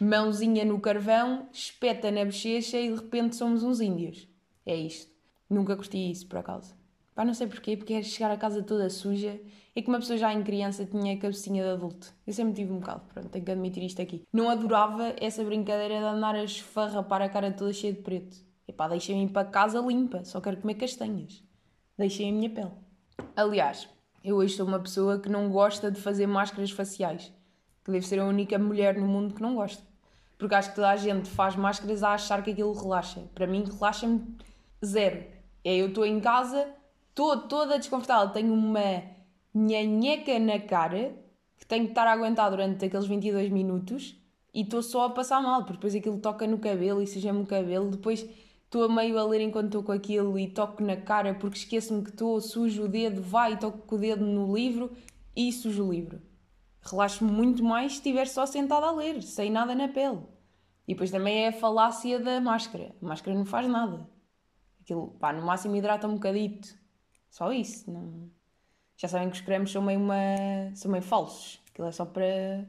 Mãozinha 0.01 0.65
no 0.65 0.81
carvão, 0.81 1.49
espeta 1.53 2.11
na 2.11 2.25
bochecha 2.25 2.79
e 2.79 2.89
de 2.89 2.97
repente 2.97 3.37
somos 3.37 3.63
uns 3.63 3.81
índios. 3.81 4.29
É 4.67 4.75
isto. 4.75 5.13
Nunca 5.49 5.77
curti 5.77 6.11
isso, 6.11 6.27
por 6.27 6.39
acaso. 6.39 6.75
Pá, 7.15 7.25
não 7.25 7.33
sei 7.33 7.47
porquê, 7.47 7.77
porque 7.77 7.95
era 7.95 8.03
chegar 8.03 8.33
a 8.33 8.37
casa 8.37 8.61
toda 8.61 8.91
suja 8.91 9.41
e 9.75 9.81
que 9.81 9.89
uma 9.89 10.01
pessoa 10.01 10.19
já 10.19 10.33
em 10.33 10.43
criança 10.43 10.85
tinha 10.85 11.15
a 11.15 11.17
cabecinha 11.17 11.63
de 11.63 11.69
adulto. 11.71 12.13
Eu 12.27 12.33
sempre 12.33 12.55
tive 12.55 12.73
um 12.73 12.81
bocado, 12.81 13.03
pronto, 13.13 13.29
tenho 13.29 13.45
que 13.45 13.51
admitir 13.53 13.85
isto 13.85 14.03
aqui. 14.03 14.23
Não 14.33 14.51
adorava 14.51 15.15
essa 15.21 15.45
brincadeira 15.45 16.01
de 16.01 16.05
andar 16.05 16.35
a 16.35 16.43
esfarrapar 16.43 17.23
a 17.23 17.29
cara 17.29 17.53
toda 17.53 17.73
cheia 17.73 17.93
de 17.93 18.03
preto. 18.03 18.37
Epá, 18.67 18.89
deixem-me 18.89 19.27
ir 19.27 19.29
para 19.29 19.47
casa 19.47 19.81
limpa, 19.81 20.25
só 20.25 20.41
quero 20.41 20.57
comer 20.57 20.75
castanhas. 20.75 21.45
Deixem 21.97 22.31
a 22.31 22.33
minha 22.33 22.51
pele. 22.51 22.73
Aliás, 23.37 23.89
eu 24.25 24.37
hoje 24.37 24.57
sou 24.57 24.67
uma 24.67 24.81
pessoa 24.81 25.21
que 25.21 25.29
não 25.29 25.51
gosta 25.51 25.91
de 25.91 26.01
fazer 26.01 26.27
máscaras 26.27 26.71
faciais. 26.71 27.33
Que 27.85 27.93
deve 27.93 28.07
ser 28.07 28.19
a 28.19 28.25
única 28.25 28.59
mulher 28.59 28.97
no 28.97 29.07
mundo 29.07 29.35
que 29.35 29.43
não 29.43 29.55
gosta. 29.55 29.83
Porque 30.39 30.55
acho 30.55 30.71
que 30.71 30.77
toda 30.77 30.91
a 30.91 30.97
gente 30.97 31.29
faz 31.31 31.55
máscaras 31.55 32.03
a 32.03 32.15
achar 32.15 32.43
que 32.43 32.51
aquilo 32.51 32.73
relaxa. 32.73 33.23
Para 33.35 33.47
mim, 33.47 33.65
relaxa-me 33.65 34.37
zero. 34.85 35.25
É 35.63 35.77
eu 35.77 35.89
estou 35.89 36.05
em 36.05 36.21
casa, 36.21 36.69
estou 37.09 37.37
toda 37.49 37.79
desconfortável, 37.79 38.33
tenho 38.33 38.53
uma 38.53 39.03
nhanheca 39.55 40.39
na 40.39 40.59
cara 40.59 41.15
que 41.57 41.67
tenho 41.67 41.85
que 41.85 41.93
estar 41.93 42.07
a 42.07 42.13
aguentar 42.13 42.51
durante 42.51 42.85
aqueles 42.85 43.07
22 43.07 43.51
minutos 43.51 44.21
e 44.53 44.63
estou 44.63 44.83
só 44.83 45.07
a 45.07 45.11
passar 45.11 45.41
mal, 45.41 45.61
porque 45.61 45.75
depois 45.75 45.95
aquilo 45.95 46.19
toca 46.19 46.47
no 46.47 46.59
cabelo 46.59 47.01
e 47.01 47.07
seja-me 47.07 47.43
o 47.43 47.47
cabelo, 47.47 47.91
depois 47.91 48.29
estou 48.65 48.85
a 48.85 48.89
meio 48.89 49.19
a 49.19 49.25
ler 49.25 49.41
enquanto 49.41 49.67
estou 49.67 49.83
com 49.83 49.93
aquilo 49.93 50.39
e 50.39 50.49
toco 50.49 50.83
na 50.83 50.97
cara 50.97 51.35
porque 51.35 51.59
esqueço-me 51.59 52.03
que 52.03 52.11
estou, 52.11 52.41
sujo 52.41 52.85
o 52.85 52.89
dedo, 52.89 53.23
vai 53.23 53.55
e 53.55 53.57
toco 53.57 53.79
com 53.79 53.95
o 53.95 53.99
dedo 53.99 54.27
no 54.27 54.55
livro 54.55 54.93
e 55.35 55.51
sujo 55.53 55.87
o 55.87 55.93
livro. 55.93 56.21
Relaxo-me 56.85 57.31
muito 57.31 57.65
mais 57.65 57.93
se 57.93 57.99
estiver 57.99 58.27
só 58.27 58.45
sentada 58.45 58.87
a 58.87 58.93
ler, 58.93 59.23
sem 59.23 59.51
nada 59.51 59.75
na 59.75 59.89
pele. 59.89 60.21
E 60.87 60.93
depois 60.93 61.11
também 61.11 61.45
é 61.45 61.49
a 61.49 61.53
falácia 61.53 62.21
da 62.21 62.41
máscara. 62.41 62.95
A 63.01 63.07
máscara 63.07 63.37
não 63.37 63.47
faz 63.47 63.67
nada. 63.67 64.07
Aquilo, 64.83 65.09
pá, 65.19 65.33
no 65.33 65.45
máximo 65.45 65.75
hidrata 65.77 66.07
um 66.07 66.15
bocadito. 66.15 66.69
Só 67.31 67.51
isso. 67.53 67.91
Não, 67.91 68.31
Já 68.97 69.09
sabem 69.09 69.31
que 69.31 69.37
os 69.37 69.41
cremes 69.41 69.71
são 69.71 69.83
meio, 69.83 69.99
uma... 69.99 70.15
são 70.75 70.91
meio 70.91 71.03
falsos. 71.03 71.61
Aquilo 71.71 71.89
é 71.89 71.93
só 71.93 72.05
para. 72.05 72.69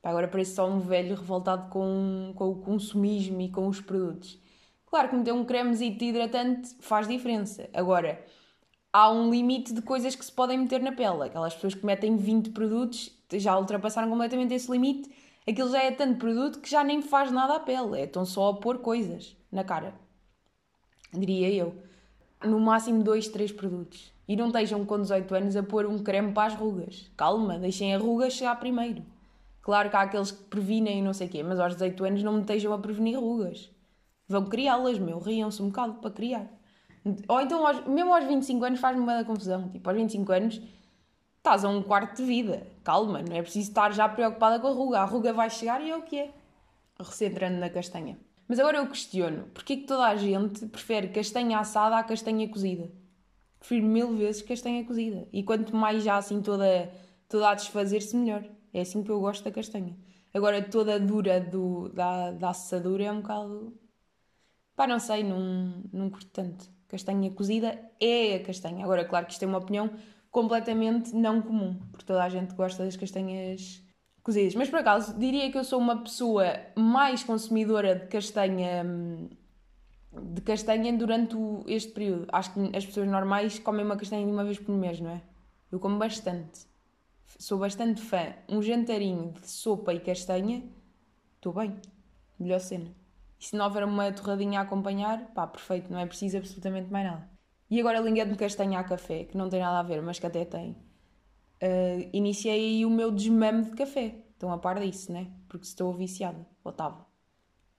Pá, 0.00 0.08
agora 0.08 0.26
parece 0.26 0.54
só 0.54 0.66
um 0.66 0.80
velho 0.80 1.14
revoltado 1.14 1.68
com, 1.68 2.32
com 2.34 2.48
o 2.48 2.62
consumismo 2.62 3.42
e 3.42 3.50
com 3.50 3.68
os 3.68 3.80
produtos. 3.80 4.40
Claro 4.86 5.10
que 5.10 5.16
meter 5.16 5.32
um 5.32 5.44
cremezito 5.44 6.02
hidratante 6.02 6.74
faz 6.80 7.06
diferença. 7.06 7.68
Agora, 7.74 8.24
há 8.90 9.10
um 9.10 9.30
limite 9.30 9.74
de 9.74 9.82
coisas 9.82 10.14
que 10.14 10.24
se 10.24 10.32
podem 10.32 10.56
meter 10.56 10.80
na 10.80 10.92
pele. 10.92 11.24
Aquelas 11.24 11.54
pessoas 11.54 11.74
que 11.74 11.84
metem 11.84 12.16
20 12.16 12.50
produtos 12.50 13.17
já 13.32 13.58
ultrapassaram 13.58 14.08
completamente 14.08 14.54
esse 14.54 14.70
limite. 14.70 15.10
Aquilo 15.46 15.70
já 15.70 15.82
é 15.82 15.90
tanto 15.90 16.18
produto 16.18 16.60
que 16.60 16.70
já 16.70 16.84
nem 16.84 17.02
faz 17.02 17.30
nada 17.30 17.56
à 17.56 17.60
pele. 17.60 18.00
É 18.00 18.06
tão 18.06 18.24
só 18.24 18.50
a 18.50 18.54
pôr 18.54 18.78
coisas 18.78 19.36
na 19.50 19.64
cara. 19.64 19.94
Diria 21.12 21.50
eu. 21.50 21.74
No 22.44 22.60
máximo 22.60 23.02
2, 23.02 23.28
3 23.28 23.52
produtos. 23.52 24.12
E 24.28 24.36
não 24.36 24.48
estejam 24.48 24.84
com 24.84 25.00
18 25.00 25.34
anos 25.34 25.56
a 25.56 25.62
pôr 25.62 25.86
um 25.86 25.98
creme 25.98 26.32
para 26.32 26.52
as 26.52 26.54
rugas. 26.54 27.10
Calma, 27.16 27.58
deixem 27.58 27.94
a 27.94 27.98
ruga 27.98 28.28
chegar 28.30 28.54
primeiro. 28.56 29.02
Claro 29.62 29.90
que 29.90 29.96
há 29.96 30.02
aqueles 30.02 30.30
que 30.30 30.44
previnem 30.44 30.98
e 30.98 31.02
não 31.02 31.12
sei 31.12 31.26
o 31.26 31.30
quê, 31.30 31.42
mas 31.42 31.58
aos 31.58 31.74
18 31.74 32.04
anos 32.04 32.22
não 32.22 32.34
me 32.34 32.40
estejam 32.40 32.72
a 32.72 32.78
prevenir 32.78 33.18
rugas. 33.18 33.70
Vão 34.28 34.44
criá-las, 34.44 34.98
meu. 34.98 35.18
Riam-se 35.18 35.62
um 35.62 35.68
bocado 35.68 35.94
para 35.94 36.10
criar. 36.10 36.46
Ou 37.26 37.40
então, 37.40 37.64
mesmo 37.86 38.14
aos 38.14 38.26
25 38.26 38.64
anos 38.64 38.80
faz-me 38.80 39.02
uma 39.02 39.24
confusão. 39.24 39.68
Tipo, 39.70 39.88
aos 39.88 39.98
25 39.98 40.32
anos 40.32 40.60
estás 41.38 41.64
a 41.64 41.68
um 41.68 41.82
quarto 41.82 42.16
de 42.18 42.24
vida. 42.24 42.66
Calma, 42.84 43.22
não 43.22 43.36
é 43.36 43.42
preciso 43.42 43.68
estar 43.68 43.92
já 43.92 44.08
preocupada 44.08 44.60
com 44.60 44.68
a 44.68 44.70
ruga. 44.70 45.00
A 45.00 45.04
ruga 45.04 45.32
vai 45.32 45.48
chegar 45.50 45.80
e 45.80 45.90
é 45.90 45.96
o 45.96 46.02
que 46.02 46.18
é. 46.18 46.30
Recentrando 46.98 47.58
na 47.58 47.70
castanha. 47.70 48.18
Mas 48.46 48.58
agora 48.58 48.78
eu 48.78 48.86
questiono, 48.86 49.44
porquê 49.54 49.76
que 49.76 49.86
toda 49.86 50.06
a 50.06 50.16
gente 50.16 50.66
prefere 50.66 51.08
castanha 51.08 51.58
assada 51.58 51.96
à 51.98 52.02
castanha 52.02 52.48
cozida? 52.48 52.90
Prefiro 53.58 53.86
mil 53.86 54.16
vezes 54.16 54.42
castanha 54.42 54.84
cozida. 54.84 55.28
E 55.32 55.42
quanto 55.42 55.74
mais 55.76 56.02
já 56.02 56.16
assim 56.16 56.40
toda, 56.40 56.90
toda 57.28 57.50
a 57.50 57.54
desfazer-se, 57.54 58.16
melhor. 58.16 58.44
É 58.72 58.80
assim 58.80 59.02
que 59.02 59.10
eu 59.10 59.20
gosto 59.20 59.44
da 59.44 59.50
castanha. 59.50 59.96
Agora 60.32 60.62
toda 60.62 60.98
dura 60.98 61.40
do, 61.40 61.88
da, 61.90 62.30
da 62.32 62.50
assadura 62.50 63.04
é 63.04 63.12
um 63.12 63.20
bocado... 63.20 63.78
Pá, 64.74 64.86
não 64.86 64.98
sei, 64.98 65.22
não, 65.24 65.82
não 65.92 66.08
curto 66.08 66.30
tanto 66.30 66.78
castanha 66.88 67.30
cozida 67.30 67.78
é 68.00 68.36
a 68.36 68.42
castanha. 68.42 68.82
Agora, 68.82 69.04
claro 69.04 69.26
que 69.26 69.32
isto 69.32 69.42
é 69.44 69.46
uma 69.46 69.58
opinião 69.58 69.90
completamente 70.30 71.14
não 71.14 71.40
comum, 71.40 71.78
porque 71.90 72.04
toda 72.04 72.22
a 72.22 72.28
gente 72.28 72.54
gosta 72.54 72.84
das 72.84 72.96
castanhas 72.96 73.82
cozidas. 74.22 74.54
Mas 74.54 74.68
por 74.68 74.78
acaso, 74.78 75.18
diria 75.18 75.50
que 75.50 75.58
eu 75.58 75.64
sou 75.64 75.78
uma 75.78 76.02
pessoa 76.02 76.44
mais 76.76 77.24
consumidora 77.24 77.94
de 77.94 78.06
castanha 78.06 78.84
de 80.12 80.40
castanha 80.40 80.92
durante 80.96 81.36
este 81.66 81.92
período. 81.92 82.26
Acho 82.32 82.52
que 82.52 82.76
as 82.76 82.84
pessoas 82.84 83.08
normais 83.08 83.58
comem 83.58 83.84
uma 83.84 83.96
castanha 83.96 84.24
de 84.24 84.32
uma 84.32 84.44
vez 84.44 84.58
por 84.58 84.74
mês, 84.74 85.00
não 85.00 85.10
é? 85.10 85.22
Eu 85.70 85.78
como 85.78 85.98
bastante. 85.98 86.66
Sou 87.38 87.58
bastante 87.58 88.00
fã. 88.00 88.34
Um 88.48 88.62
jantarinho 88.62 89.32
de 89.32 89.48
sopa 89.48 89.92
e 89.92 90.00
castanha, 90.00 90.62
estou 91.36 91.52
bem. 91.52 91.76
Melhor 92.38 92.60
cena. 92.60 92.90
E 93.38 93.46
se 93.46 93.56
não 93.56 93.66
houver 93.66 93.84
uma 93.84 94.10
torradinha 94.12 94.60
a 94.60 94.62
acompanhar, 94.62 95.32
pá, 95.34 95.46
perfeito, 95.46 95.92
não 95.92 95.98
é 95.98 96.06
preciso 96.06 96.38
absolutamente 96.38 96.90
mais 96.90 97.06
nada. 97.06 97.37
E 97.70 97.80
agora 97.80 98.00
linguete 98.00 98.30
de 98.30 98.38
castanha 98.38 98.78
a 98.78 98.84
café, 98.84 99.24
que 99.24 99.36
não 99.36 99.48
tem 99.48 99.60
nada 99.60 99.78
a 99.78 99.82
ver, 99.82 100.00
mas 100.02 100.18
que 100.18 100.26
até 100.26 100.44
tem. 100.44 100.72
Uh, 101.62 102.08
iniciei 102.12 102.54
aí 102.54 102.86
o 102.86 102.90
meu 102.90 103.10
desmame 103.10 103.64
de 103.64 103.72
café. 103.72 104.14
Estão 104.32 104.52
a 104.52 104.58
par 104.58 104.78
disso, 104.80 105.12
né? 105.12 105.26
Porque 105.48 105.66
estou 105.66 105.92
viciada. 105.92 106.46
Ou 106.64 106.70
estava. 106.70 107.06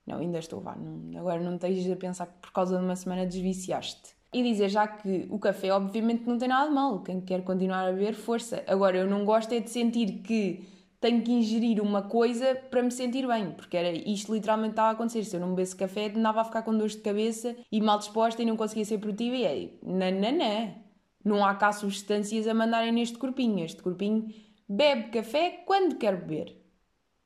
Não, 0.05 0.17
ainda 0.17 0.39
estou, 0.39 0.59
vá. 0.59 0.75
Não, 0.75 1.19
agora 1.19 1.39
não 1.39 1.55
estejas 1.55 1.89
a 1.91 1.95
pensar 1.95 2.27
que 2.27 2.39
por 2.41 2.51
causa 2.51 2.77
de 2.77 2.83
uma 2.83 2.95
semana 2.95 3.25
desviciaste. 3.25 4.15
E 4.31 4.43
dizer 4.43 4.69
já 4.69 4.87
que 4.87 5.27
o 5.29 5.39
café, 5.39 5.71
obviamente, 5.71 6.27
não 6.27 6.37
tem 6.37 6.47
nada 6.47 6.67
de 6.67 6.75
mal. 6.75 7.01
Quem 7.01 7.21
quer 7.21 7.43
continuar 7.43 7.87
a 7.87 7.91
beber, 7.91 8.13
força. 8.13 8.63
Agora, 8.67 8.97
eu 8.97 9.09
não 9.09 9.25
gosto 9.25 9.53
é 9.53 9.59
de 9.59 9.69
sentir 9.69 10.21
que 10.21 10.67
tenho 10.99 11.21
que 11.21 11.31
ingerir 11.31 11.81
uma 11.81 12.01
coisa 12.01 12.55
para 12.55 12.83
me 12.83 12.91
sentir 12.91 13.25
bem, 13.25 13.51
porque 13.51 13.77
era 13.77 13.89
isto 13.91 14.33
literalmente 14.33 14.71
estava 14.71 14.89
a 14.89 14.91
acontecer. 14.91 15.23
Se 15.23 15.35
eu 15.35 15.39
não 15.39 15.49
bebesse 15.49 15.75
café, 15.75 16.07
andava 16.07 16.41
a 16.41 16.45
ficar 16.45 16.61
com 16.63 16.77
dores 16.77 16.95
de 16.95 17.01
cabeça 17.01 17.55
e 17.71 17.79
mal 17.81 17.97
disposta 17.97 18.41
e 18.41 18.45
não 18.45 18.57
conseguia 18.57 18.85
ser 18.85 18.97
produtiva. 18.97 19.35
E 19.35 19.45
aí, 19.45 19.79
nananã, 19.81 20.75
não 21.23 21.45
há 21.45 21.55
cá 21.55 21.71
substâncias 21.71 22.47
a 22.47 22.53
mandarem 22.53 22.91
neste 22.91 23.17
corpinho. 23.17 23.63
Este 23.63 23.81
corpinho 23.81 24.27
bebe 24.67 25.09
café 25.09 25.63
quando 25.65 25.97
quer 25.97 26.17
beber. 26.17 26.57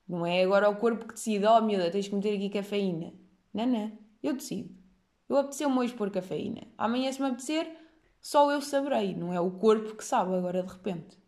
Não 0.07 0.25
é 0.25 0.43
agora 0.43 0.69
o 0.69 0.75
corpo 0.75 1.07
que 1.07 1.13
decide, 1.13 1.45
oh 1.45 1.61
miúda, 1.61 1.89
tens 1.89 2.07
que 2.07 2.15
meter 2.15 2.35
aqui 2.35 2.49
cafeína. 2.49 3.13
Não, 3.53 3.91
eu 4.21 4.33
decido. 4.33 4.69
Eu 5.27 5.37
apeteceu-me 5.37 5.79
hoje 5.79 5.93
pôr 5.93 6.11
cafeína. 6.11 6.67
Amanhã, 6.77 7.11
se 7.11 7.21
me 7.21 7.27
apetecer, 7.27 7.75
só 8.21 8.51
eu 8.51 8.61
saberei. 8.61 9.15
Não 9.15 9.33
é 9.33 9.39
o 9.39 9.49
corpo 9.51 9.95
que 9.95 10.03
sabe 10.03 10.35
agora 10.35 10.61
de 10.61 10.71
repente. 10.71 11.22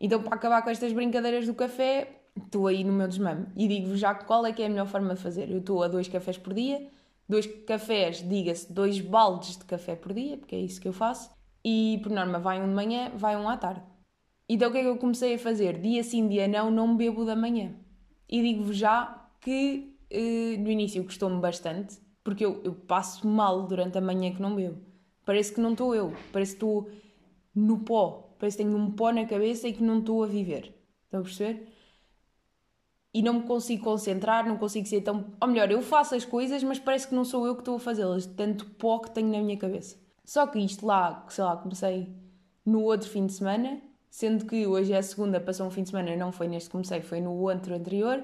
Então, 0.00 0.22
para 0.22 0.34
acabar 0.34 0.62
com 0.62 0.70
estas 0.70 0.92
brincadeiras 0.92 1.46
do 1.46 1.54
café, 1.54 2.22
estou 2.36 2.66
aí 2.66 2.82
no 2.82 2.92
meu 2.92 3.06
desmame. 3.06 3.46
E 3.56 3.68
digo-vos 3.68 4.00
já 4.00 4.14
qual 4.14 4.46
é 4.46 4.52
que 4.52 4.62
é 4.62 4.66
a 4.66 4.68
melhor 4.68 4.86
forma 4.86 5.14
de 5.14 5.20
fazer. 5.20 5.50
Eu 5.50 5.58
estou 5.58 5.82
a 5.82 5.88
dois 5.88 6.08
cafés 6.08 6.38
por 6.38 6.54
dia. 6.54 6.88
Dois 7.28 7.46
cafés, 7.46 8.26
diga-se, 8.28 8.72
dois 8.72 9.00
baldes 9.00 9.56
de 9.56 9.64
café 9.64 9.94
por 9.94 10.12
dia, 10.12 10.36
porque 10.36 10.56
é 10.56 10.58
isso 10.58 10.80
que 10.80 10.88
eu 10.88 10.92
faço. 10.92 11.30
E, 11.64 12.00
por 12.02 12.10
norma, 12.10 12.38
vai 12.38 12.60
um 12.60 12.66
de 12.66 12.74
manhã, 12.74 13.12
vai 13.14 13.36
um 13.36 13.48
à 13.48 13.56
tarde. 13.56 13.82
Então, 14.48 14.68
o 14.68 14.72
que 14.72 14.78
é 14.78 14.80
que 14.82 14.88
eu 14.88 14.96
comecei 14.96 15.34
a 15.34 15.38
fazer? 15.38 15.80
Dia 15.80 16.02
sim, 16.02 16.26
dia 16.26 16.48
não, 16.48 16.70
não 16.72 16.96
bebo 16.96 17.24
da 17.24 17.36
manhã. 17.36 17.72
E 18.28 18.42
digo-vos 18.42 18.76
já 18.76 19.28
que 19.40 19.96
eh, 20.10 20.56
no 20.58 20.70
início 20.70 21.04
custou-me 21.04 21.40
bastante, 21.40 21.98
porque 22.24 22.44
eu, 22.44 22.60
eu 22.64 22.74
passo 22.74 23.26
mal 23.28 23.62
durante 23.66 23.96
a 23.96 24.00
manhã 24.00 24.32
que 24.32 24.42
não 24.42 24.56
bebo. 24.56 24.80
Parece 25.24 25.54
que 25.54 25.60
não 25.60 25.72
estou 25.72 25.94
eu, 25.94 26.12
parece 26.32 26.52
que 26.52 26.56
estou 26.56 26.90
no 27.54 27.78
pó, 27.78 28.29
parece 28.40 28.56
que 28.56 28.64
tenho 28.64 28.76
um 28.76 28.90
pó 28.90 29.12
na 29.12 29.26
cabeça 29.26 29.68
e 29.68 29.72
que 29.72 29.82
não 29.82 30.00
estou 30.00 30.24
a 30.24 30.26
viver. 30.26 30.74
Estão 31.04 31.20
a 31.20 31.22
perceber? 31.22 31.68
E 33.12 33.22
não 33.22 33.34
me 33.34 33.42
consigo 33.42 33.84
concentrar, 33.84 34.46
não 34.46 34.56
consigo 34.56 34.86
ser 34.86 35.02
tão. 35.02 35.32
Ou 35.40 35.48
melhor, 35.48 35.70
eu 35.70 35.82
faço 35.82 36.14
as 36.14 36.24
coisas, 36.24 36.62
mas 36.62 36.78
parece 36.78 37.08
que 37.08 37.14
não 37.14 37.24
sou 37.24 37.46
eu 37.46 37.54
que 37.54 37.60
estou 37.60 37.76
a 37.76 37.80
fazê-las, 37.80 38.24
tanto 38.26 38.64
pó 38.66 38.98
que 39.00 39.10
tenho 39.10 39.28
na 39.28 39.40
minha 39.40 39.56
cabeça. 39.56 39.96
Só 40.24 40.46
que 40.46 40.58
isto 40.58 40.86
lá, 40.86 41.26
sei 41.28 41.44
lá, 41.44 41.56
comecei 41.56 42.08
no 42.64 42.82
outro 42.82 43.08
fim 43.10 43.26
de 43.26 43.32
semana, 43.32 43.80
sendo 44.08 44.46
que 44.46 44.66
hoje 44.66 44.92
é 44.92 44.98
a 44.98 45.02
segunda, 45.02 45.40
passou 45.40 45.66
um 45.66 45.70
fim 45.70 45.82
de 45.82 45.90
semana, 45.90 46.16
não 46.16 46.32
foi 46.32 46.48
neste 46.48 46.68
que 46.68 46.72
comecei, 46.72 47.00
foi 47.02 47.20
no 47.20 47.34
outro 47.34 47.74
anterior. 47.74 48.22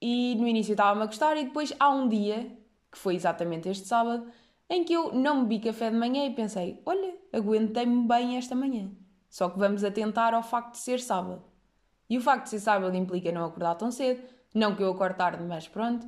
E 0.00 0.34
no 0.36 0.46
início 0.46 0.72
estava-me 0.72 1.02
a 1.02 1.06
gostar, 1.06 1.36
e 1.36 1.44
depois 1.44 1.72
há 1.78 1.90
um 1.90 2.08
dia, 2.08 2.48
que 2.90 2.98
foi 2.98 3.16
exatamente 3.16 3.68
este 3.68 3.86
sábado, 3.86 4.26
em 4.70 4.84
que 4.84 4.92
eu 4.94 5.12
não 5.12 5.44
bebi 5.44 5.64
café 5.66 5.90
de 5.90 5.96
manhã 5.96 6.24
e 6.26 6.34
pensei: 6.34 6.80
olha, 6.86 7.14
aguentei-me 7.32 8.06
bem 8.06 8.36
esta 8.36 8.54
manhã. 8.54 8.90
Só 9.32 9.48
que 9.48 9.58
vamos 9.58 9.82
atentar 9.82 10.34
ao 10.34 10.42
facto 10.42 10.72
de 10.72 10.78
ser 10.80 11.00
sábado. 11.00 11.42
E 12.06 12.18
o 12.18 12.20
facto 12.20 12.44
de 12.44 12.50
ser 12.50 12.60
sábado 12.60 12.94
implica 12.94 13.32
não 13.32 13.46
acordar 13.46 13.76
tão 13.76 13.90
cedo, 13.90 14.22
não 14.54 14.76
que 14.76 14.82
eu 14.82 14.90
acorde 14.90 15.16
tarde, 15.16 15.42
mas 15.42 15.66
pronto, 15.66 16.06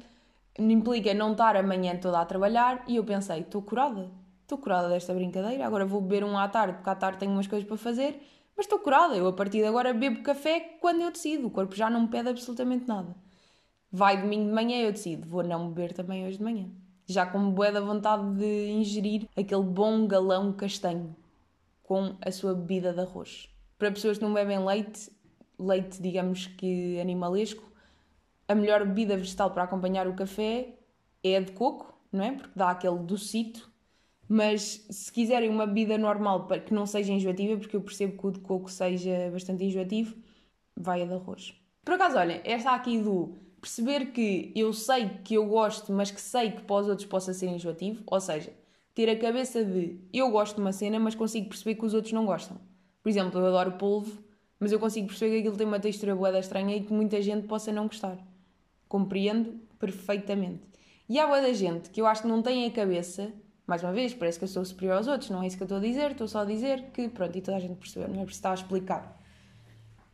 implica 0.59 1.15
não 1.15 1.33
estar 1.33 1.57
a 1.57 1.63
manhã 1.63 1.97
toda 1.97 2.21
a 2.21 2.27
trabalhar. 2.27 2.85
E 2.87 2.97
eu 2.97 3.03
pensei: 3.03 3.41
estou 3.41 3.63
curada, 3.63 4.11
estou 4.43 4.59
curada 4.59 4.91
desta 4.91 5.15
brincadeira, 5.15 5.65
agora 5.67 5.87
vou 5.87 6.03
beber 6.03 6.23
um 6.23 6.37
à 6.37 6.47
tarde, 6.49 6.75
porque 6.75 6.91
à 6.91 6.95
tarde 6.95 7.17
tenho 7.17 7.33
umas 7.33 7.47
coisas 7.47 7.67
para 7.67 7.79
fazer, 7.79 8.21
mas 8.55 8.67
estou 8.67 8.79
curada. 8.79 9.17
Eu 9.17 9.27
a 9.27 9.33
partir 9.33 9.61
de 9.61 9.69
agora 9.69 9.95
bebo 9.95 10.23
café 10.23 10.61
quando 10.79 11.01
eu 11.01 11.11
decido, 11.11 11.47
o 11.47 11.51
corpo 11.51 11.75
já 11.75 11.89
não 11.89 12.03
me 12.03 12.09
pede 12.09 12.29
absolutamente 12.29 12.87
nada. 12.87 13.17
Vai 13.91 14.21
domingo 14.21 14.49
de 14.49 14.53
manhã, 14.53 14.83
eu 14.83 14.93
decido, 14.93 15.27
vou 15.27 15.43
não 15.43 15.71
beber 15.71 15.95
também 15.95 16.27
hoje 16.27 16.37
de 16.37 16.45
manhã. 16.45 16.69
Já 17.07 17.25
com 17.25 17.51
bué 17.51 17.73
da 17.73 17.81
vontade 17.81 18.37
de 18.37 18.69
ingerir 18.71 19.27
aquele 19.35 19.63
bom 19.63 20.07
galão 20.07 20.53
castanho 20.53 21.17
com 21.85 22.17
a 22.21 22.33
sua 22.33 22.55
bebida 22.55 22.93
de 22.93 23.01
arroz. 23.01 23.49
Para 23.79 23.93
pessoas 23.93 24.19
que 24.19 24.25
não 24.25 24.35
bebem 24.35 24.65
leite, 24.65 25.11
leite, 25.59 26.03
digamos 26.03 26.49
que 26.49 26.99
animalesco, 27.01 27.63
a 28.49 28.55
melhor 28.55 28.85
bebida 28.85 29.17
vegetal 29.17 29.51
para 29.51 29.63
acompanhar 29.63 30.09
o 30.09 30.15
café 30.15 30.75
é 31.23 31.37
a 31.37 31.41
de 31.41 31.53
coco, 31.53 31.97
não 32.11 32.25
é? 32.25 32.33
Porque 32.33 32.53
dá 32.57 32.71
aquele 32.71 32.99
docito. 32.99 33.73
Mas 34.27 34.87
se 34.91 35.13
quiserem 35.13 35.51
uma 35.51 35.67
bebida 35.67 35.99
normal 35.99 36.47
para 36.47 36.61
que 36.61 36.73
não 36.73 36.87
seja 36.87 37.13
enjoativa, 37.13 37.59
porque 37.59 37.77
eu 37.77 37.83
percebo 37.83 38.19
que 38.19 38.27
o 38.27 38.31
de 38.31 38.41
coco 38.41 38.71
seja 38.71 39.31
bastante 39.31 39.65
enjoativo, 39.65 40.17
vai 40.75 41.03
a 41.03 41.07
de 41.07 41.13
arroz. 41.13 41.55
Por 41.85 41.95
acaso, 41.95 42.17
olhem, 42.17 42.41
esta 42.43 42.73
aqui 42.73 42.99
do 42.99 43.37
perceber 43.61 44.07
que 44.13 44.53
eu 44.55 44.73
sei 44.73 45.09
que 45.23 45.35
eu 45.35 45.47
gosto, 45.47 45.93
mas 45.93 46.11
que 46.11 46.21
sei 46.21 46.53
que 46.53 46.63
para 46.63 46.77
os 46.77 46.89
outros 46.89 47.07
possa 47.07 47.35
ser 47.35 47.49
enjoativo, 47.49 48.03
ou 48.07 48.21
seja, 48.21 48.53
ter 48.95 49.11
a 49.11 49.19
cabeça 49.19 49.65
de 49.65 49.99
eu 50.13 50.31
gosto 50.31 50.57
de 50.57 50.61
uma 50.61 50.73
cena, 50.73 50.99
mas 51.01 51.15
consigo 51.15 51.49
perceber 51.49 51.75
que 51.75 51.85
os 51.85 51.95
outros 51.95 52.13
não 52.13 52.25
gostam. 52.25 52.59
Por 53.03 53.09
exemplo, 53.09 53.41
eu 53.41 53.47
adoro 53.47 53.73
polvo, 53.73 54.23
mas 54.59 54.71
eu 54.71 54.79
consigo 54.79 55.09
perceber 55.09 55.33
que 55.33 55.39
aquilo 55.41 55.57
tem 55.57 55.67
uma 55.67 55.81
textura 55.81 56.15
boeda 56.15 56.39
estranha 56.39 56.77
e 56.77 56.81
que 56.81 56.93
muita 56.93 57.21
gente 57.21 57.47
possa 57.47 57.73
não 57.73 57.87
gostar. 57.87 58.17
Compreendo 58.89 59.61
perfeitamente. 59.79 60.63
E 61.09 61.19
há 61.19 61.27
boa 61.27 61.53
gente 61.53 61.91
que 61.91 62.01
eu 62.01 62.07
acho 62.07 62.23
que 62.23 62.29
não 62.29 62.41
tem 62.41 62.67
a 62.67 62.71
cabeça, 62.71 63.33
mais 63.67 63.83
uma 63.83 63.93
vez, 63.93 64.15
parece 64.15 64.39
que 64.39 64.45
eu 64.45 64.49
sou 64.49 64.65
superior 64.65 64.97
aos 64.97 65.09
outros, 65.09 65.29
não 65.29 65.43
é 65.43 65.47
isso 65.49 65.57
que 65.57 65.63
eu 65.63 65.67
estou 65.67 65.79
a 65.79 65.81
dizer, 65.81 66.13
estou 66.13 66.29
só 66.29 66.41
a 66.41 66.45
dizer 66.45 66.85
que, 66.93 67.09
pronto, 67.09 67.37
e 67.37 67.41
toda 67.43 67.57
a 67.57 67.61
gente 67.61 67.75
percebeu, 67.75 68.09
não 68.09 68.23
é 68.23 68.25
preciso 68.25 68.39
estar 68.39 68.51
a 68.53 68.55
explicar. 68.55 69.21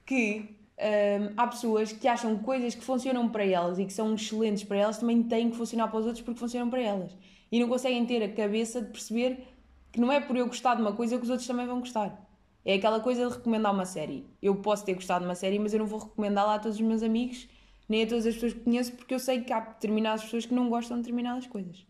Que 0.06 0.56
hum, 0.78 1.34
há 1.36 1.46
pessoas 1.46 1.92
que 1.92 2.08
acham 2.08 2.36
coisas 2.38 2.74
que 2.74 2.82
funcionam 2.82 3.28
para 3.28 3.44
elas 3.44 3.78
e 3.78 3.84
que 3.84 3.92
são 3.92 4.14
excelentes 4.14 4.64
para 4.64 4.78
elas 4.78 4.98
também 4.98 5.22
têm 5.22 5.50
que 5.50 5.56
funcionar 5.56 5.88
para 5.88 6.00
os 6.00 6.06
outros 6.06 6.24
porque 6.24 6.40
funcionam 6.40 6.70
para 6.70 6.80
elas 6.80 7.14
e 7.50 7.58
não 7.58 7.68
conseguem 7.68 8.04
ter 8.06 8.22
a 8.22 8.32
cabeça 8.32 8.80
de 8.80 8.90
perceber 8.90 9.46
que 9.92 10.00
não 10.00 10.10
é 10.10 10.20
por 10.20 10.36
eu 10.36 10.46
gostar 10.46 10.74
de 10.74 10.82
uma 10.82 10.92
coisa 10.92 11.16
que 11.16 11.24
os 11.24 11.30
outros 11.30 11.46
também 11.46 11.66
vão 11.66 11.80
gostar. 11.80 12.28
É 12.64 12.74
aquela 12.74 13.00
coisa 13.00 13.26
de 13.28 13.34
recomendar 13.36 13.72
uma 13.72 13.86
série. 13.86 14.26
Eu 14.40 14.56
posso 14.56 14.84
ter 14.84 14.94
gostado 14.94 15.24
de 15.24 15.28
uma 15.28 15.34
série, 15.34 15.58
mas 15.58 15.72
eu 15.72 15.80
não 15.80 15.86
vou 15.86 15.98
recomendá-la 15.98 16.54
a 16.54 16.58
todos 16.58 16.76
os 16.76 16.82
meus 16.82 17.02
amigos, 17.02 17.48
nem 17.88 18.02
a 18.02 18.06
todas 18.06 18.26
as 18.26 18.34
pessoas 18.34 18.52
que 18.52 18.60
conheço, 18.60 18.92
porque 18.92 19.14
eu 19.14 19.18
sei 19.18 19.40
que 19.42 19.52
há 19.52 19.60
determinadas 19.60 20.22
pessoas 20.24 20.46
que 20.46 20.54
não 20.54 20.68
gostam 20.68 20.96
de 20.98 21.02
determinadas 21.02 21.46
coisas. 21.46 21.86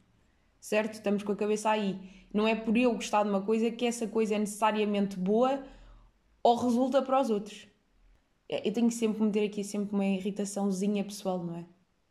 Certo? 0.61 0.95
Estamos 0.95 1.23
com 1.23 1.33
a 1.33 1.37
cabeça 1.37 1.71
aí. 1.71 1.99
Não 2.33 2.47
é 2.47 2.55
por 2.55 2.76
eu 2.76 2.95
gostar 2.95 3.25
de 3.25 3.29
uma 3.29 3.43
coisa 3.43 3.71
que 3.71 3.85
essa 3.85 4.07
coisa 4.07 4.37
é 4.37 4.38
necessariamente 4.38 5.19
boa 5.19 5.64
ou 6.43 6.57
resulta 6.57 7.02
para 7.02 7.21
os 7.21 7.31
outros. 7.31 7.67
É, 8.49 8.67
eu 8.69 8.73
tenho 8.73 8.88
que 8.88 8.95
sempre 8.95 9.23
meter 9.23 9.47
aqui 9.47 9.64
sempre 9.64 9.95
uma 9.95 10.07
irritaçãozinha 10.07 11.05
pessoal, 11.05 11.45
não 11.45 11.57
é? 11.57 11.64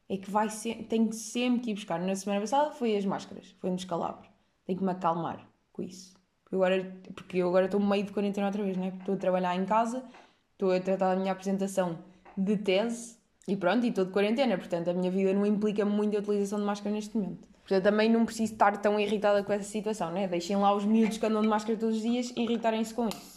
É 0.09 0.17
que 0.17 0.29
vai 0.29 0.49
ser, 0.49 0.85
tenho 0.85 1.13
sempre 1.13 1.61
que 1.61 1.71
ir 1.71 1.75
buscar. 1.75 1.99
Na 1.99 2.15
semana 2.15 2.41
passada 2.41 2.71
foi 2.71 2.97
as 2.97 3.05
máscaras, 3.05 3.55
foi 3.59 3.69
um 3.69 3.75
descalabro. 3.75 4.27
Tenho 4.65 4.79
que 4.79 4.83
me 4.83 4.91
acalmar 4.91 5.47
com 5.71 5.83
isso. 5.83 6.13
Porque, 6.43 6.55
agora, 6.55 6.97
porque 7.15 7.37
eu 7.37 7.47
agora 7.47 7.65
estou 7.65 7.79
meio 7.79 8.03
de 8.03 8.11
quarentena 8.11 8.47
outra 8.47 8.63
vez, 8.63 8.75
não 8.75 8.85
é? 8.85 8.89
Porque 8.89 9.03
estou 9.03 9.15
a 9.15 9.17
trabalhar 9.19 9.55
em 9.55 9.65
casa, 9.65 10.03
estou 10.51 10.71
a 10.71 10.79
tratar 10.79 11.13
da 11.13 11.19
minha 11.19 11.31
apresentação 11.31 11.99
de 12.35 12.57
tese 12.57 13.17
e 13.47 13.55
pronto, 13.55 13.85
e 13.85 13.89
estou 13.89 14.05
de 14.05 14.11
quarentena. 14.11 14.57
Portanto, 14.57 14.89
a 14.89 14.93
minha 14.93 15.11
vida 15.11 15.31
não 15.31 15.45
implica 15.45 15.85
muito 15.85 16.17
a 16.17 16.19
utilização 16.19 16.59
de 16.59 16.65
máscara 16.65 16.93
neste 16.93 17.15
momento. 17.15 17.47
Portanto, 17.59 17.83
também 17.83 18.09
não 18.09 18.25
preciso 18.25 18.53
estar 18.53 18.77
tão 18.77 18.99
irritada 18.99 19.43
com 19.43 19.53
essa 19.53 19.63
situação, 19.63 20.11
né? 20.11 20.27
Deixem 20.27 20.55
lá 20.55 20.73
os 20.73 20.85
miúdos 20.85 21.19
que 21.19 21.25
andam 21.27 21.43
de 21.43 21.47
máscara 21.47 21.77
todos 21.77 21.97
os 21.97 22.01
dias 22.01 22.33
irritarem-se 22.35 22.95
com 22.95 23.07
isso. 23.07 23.28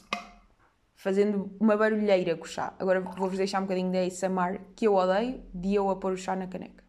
Fazendo 1.02 1.50
uma 1.59 1.76
barulheira 1.76 2.37
com 2.37 2.44
o 2.44 2.47
chá. 2.47 2.73
Agora 2.78 3.00
vou-vos 3.00 3.37
deixar 3.37 3.59
um 3.59 3.62
bocadinho 3.62 3.90
de 3.90 3.99
ASMR 3.99 4.61
que 4.76 4.87
eu 4.87 4.94
odeio, 4.94 5.42
de 5.52 5.75
eu 5.75 5.90
a 5.90 5.97
pôr 5.97 6.12
o 6.12 6.16
chá 6.16 6.37
na 6.37 6.47
caneca. 6.47 6.85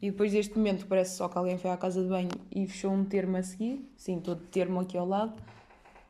E 0.00 0.10
depois 0.10 0.32
deste 0.32 0.56
momento 0.56 0.86
parece 0.86 1.18
só 1.18 1.28
que 1.28 1.36
alguém 1.36 1.58
foi 1.58 1.70
à 1.70 1.76
casa 1.76 2.02
de 2.02 2.08
banho 2.08 2.30
e 2.50 2.66
fechou 2.66 2.92
um 2.92 3.04
termo 3.04 3.36
a 3.36 3.42
seguir. 3.42 3.86
Sim, 3.98 4.20
de 4.20 4.34
termo 4.46 4.80
aqui 4.80 4.96
ao 4.96 5.06
lado, 5.06 5.38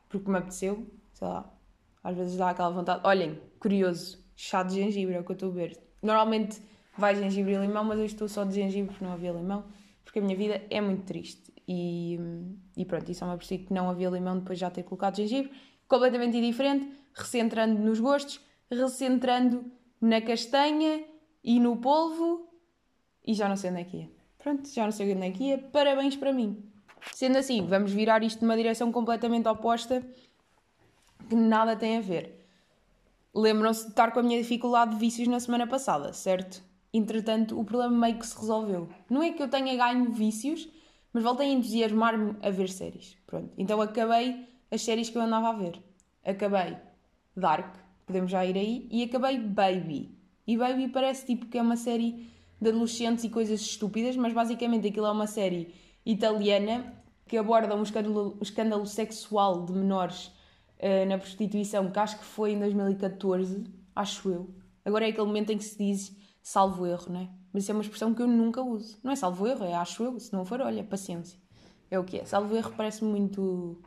porque 0.07 0.31
me 0.31 0.37
apeteceu, 0.37 0.87
sei 1.11 1.27
lá, 1.27 1.53
às 2.01 2.15
vezes 2.15 2.37
dá 2.37 2.51
aquela 2.51 2.69
vontade. 2.69 3.01
Olhem, 3.03 3.37
curioso, 3.59 4.23
chá 4.33 4.63
de 4.63 4.75
gengibre 4.75 5.15
é 5.15 5.19
o 5.19 5.25
que 5.25 5.31
eu 5.31 5.35
estou 5.35 5.49
a 5.49 5.53
ver. 5.55 5.77
Normalmente 6.01 6.61
vai 6.97 7.15
gengibre 7.15 7.53
e 7.53 7.57
limão, 7.57 7.83
mas 7.83 7.99
eu 7.99 8.05
estou 8.05 8.27
só 8.27 8.43
de 8.43 8.55
gengibre 8.55 8.89
porque 8.89 9.03
não 9.03 9.13
havia 9.13 9.31
limão, 9.31 9.65
porque 10.03 10.19
a 10.19 10.21
minha 10.21 10.35
vida 10.35 10.61
é 10.69 10.79
muito 10.79 11.03
triste. 11.03 11.53
E, 11.67 12.19
e 12.77 12.85
pronto, 12.85 13.11
isso 13.11 13.23
é 13.23 13.27
uma 13.27 13.37
percebi 13.37 13.65
que 13.65 13.73
não 13.73 13.89
havia 13.89 14.09
limão 14.09 14.37
depois 14.37 14.57
de 14.57 14.61
já 14.61 14.69
ter 14.69 14.83
colocado 14.83 15.17
gengibre. 15.17 15.51
Completamente 15.87 16.39
diferente, 16.39 16.89
recentrando 17.13 17.79
nos 17.79 17.99
gostos, 17.99 18.39
recentrando 18.71 19.71
na 20.01 20.21
castanha 20.21 21.03
e 21.43 21.59
no 21.59 21.77
polvo 21.77 22.49
e 23.25 23.33
já 23.33 23.49
não 23.49 23.55
sei 23.55 23.71
onde 23.71 23.81
é 23.81 23.83
que 23.83 23.97
ia. 23.97 24.09
Pronto, 24.37 24.69
já 24.69 24.83
não 24.83 24.91
sei 24.91 25.13
onde 25.13 25.25
é 25.25 25.31
que 25.31 25.43
ia. 25.45 25.57
Parabéns 25.57 26.15
para 26.15 26.31
mim. 26.31 26.63
Sendo 27.13 27.37
assim, 27.37 27.65
vamos 27.65 27.91
virar 27.91 28.23
isto 28.23 28.41
numa 28.41 28.55
direção 28.55 28.91
completamente 28.91 29.47
oposta 29.47 30.05
que 31.27 31.35
nada 31.35 31.75
tem 31.75 31.97
a 31.97 32.01
ver. 32.01 32.45
Lembram-se 33.33 33.85
de 33.85 33.89
estar 33.89 34.11
com 34.11 34.19
a 34.19 34.23
minha 34.23 34.41
dificuldade 34.41 34.91
de 34.91 34.97
vícios 34.97 35.27
na 35.27 35.39
semana 35.39 35.67
passada, 35.67 36.13
certo? 36.13 36.63
Entretanto, 36.97 37.59
o 37.59 37.65
problema 37.65 38.07
meio 38.07 38.17
que 38.17 38.25
se 38.25 38.39
resolveu. 38.39 38.87
Não 39.09 39.21
é 39.21 39.33
que 39.33 39.43
eu 39.43 39.49
tenha 39.49 39.75
ganho 39.75 40.13
vícios, 40.13 40.65
mas 41.11 41.23
voltei 41.23 41.49
a 41.49 41.51
entusiasmar-me 41.51 42.37
a 42.41 42.49
ver 42.49 42.69
séries. 42.69 43.17
Pronto. 43.27 43.51
Então 43.57 43.81
acabei 43.81 44.47
as 44.71 44.81
séries 44.81 45.09
que 45.09 45.17
eu 45.17 45.21
andava 45.21 45.49
a 45.49 45.53
ver. 45.53 45.77
Acabei 46.23 46.77
Dark, 47.35 47.75
podemos 48.05 48.31
já 48.31 48.45
ir 48.45 48.57
aí, 48.57 48.87
e 48.89 49.03
acabei 49.03 49.37
Baby. 49.37 50.17
E 50.47 50.55
Baby 50.55 50.87
parece 50.87 51.25
tipo 51.25 51.47
que 51.47 51.57
é 51.57 51.61
uma 51.61 51.75
série 51.75 52.29
de 52.61 52.69
adolescentes 52.69 53.25
e 53.25 53.29
coisas 53.29 53.59
estúpidas, 53.59 54.15
mas 54.15 54.31
basicamente 54.31 54.87
aquilo 54.87 55.07
é 55.07 55.11
uma 55.11 55.27
série 55.27 55.75
italiana 56.05 56.93
que 57.27 57.35
aborda 57.35 57.75
um 57.75 57.83
escândalo, 57.83 58.37
um 58.39 58.41
escândalo 58.41 58.85
sexual 58.85 59.65
de 59.65 59.73
menores 59.73 60.27
uh, 60.79 61.05
na 61.09 61.17
prostituição, 61.17 61.91
que 61.91 61.99
acho 61.99 62.19
que 62.19 62.23
foi 62.23 62.53
em 62.53 62.59
2014, 62.59 63.65
acho 63.93 64.29
eu. 64.29 64.49
Agora 64.85 65.05
é 65.05 65.09
aquele 65.09 65.27
momento 65.27 65.51
em 65.51 65.57
que 65.57 65.63
se 65.65 65.77
diz 65.77 66.24
salvo 66.45 66.85
erro, 66.85 67.07
não 67.09 67.21
é? 67.21 67.29
Mas 67.51 67.63
isso 67.63 67.71
é 67.71 67.75
uma 67.75 67.81
expressão 67.81 68.13
que 68.13 68.21
eu 68.21 68.27
nunca 68.27 68.61
uso. 68.61 68.99
Não 69.03 69.11
é 69.11 69.15
salvo 69.15 69.47
erro, 69.47 69.65
é 69.65 69.73
acho 69.73 70.03
eu. 70.03 70.19
Se 70.19 70.31
não 70.31 70.45
for, 70.45 70.61
olha, 70.61 70.83
paciência. 70.83 71.39
É 71.89 71.97
o 71.97 72.03
que 72.03 72.19
é. 72.19 72.25
Salvo 72.25 72.55
erro 72.55 72.71
parece 72.77 73.03
muito. 73.03 73.81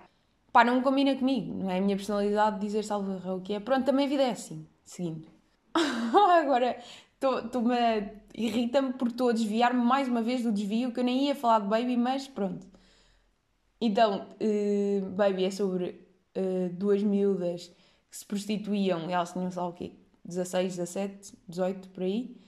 Pá, 0.53 0.65
não 0.65 0.83
combina 0.83 1.15
comigo. 1.15 1.55
Não 1.55 1.71
é 1.71 1.79
a 1.79 1.81
minha 1.81 1.97
personalidade 1.97 2.59
dizer 2.59 2.83
salvo 2.83 3.13
erro. 3.13 3.31
É 3.31 3.35
o 3.35 3.41
que 3.41 3.55
é. 3.55 3.61
Pronto, 3.61 3.85
também 3.87 4.07
a 4.07 4.09
vida 4.09 4.25
é 4.25 4.31
assim. 4.31 4.67
Seguindo. 4.85 5.29
Agora, 5.73 6.77
estou-me 7.15 7.77
irrita-me 8.35 8.93
porque 8.95 9.15
estou 9.15 9.29
a 9.29 9.33
desviar-me 9.33 9.81
mais 9.81 10.09
uma 10.09 10.21
vez 10.21 10.43
do 10.43 10.51
desvio 10.51 10.91
que 10.93 10.99
eu 10.99 11.05
nem 11.05 11.27
ia 11.27 11.37
falar 11.37 11.61
de 11.61 11.69
Baby, 11.69 11.97
mas 11.97 12.27
pronto. 12.27 12.67
Então, 13.81 14.27
uh, 14.41 15.11
Baby 15.11 15.45
é 15.45 15.51
sobre 15.53 16.09
uh, 16.37 16.73
duas 16.73 17.05
miúdas 17.05 17.71
que 18.11 18.17
se 18.17 18.27
prostituíam, 18.27 19.09
elas 19.09 19.33
tinham, 19.33 19.49
sei 19.49 19.63
lá 19.63 19.69
o 19.69 19.73
quê, 19.73 19.93
16, 20.25 20.77
17, 20.77 21.39
18, 21.49 21.89
por 21.91 22.03
aí. 22.03 22.48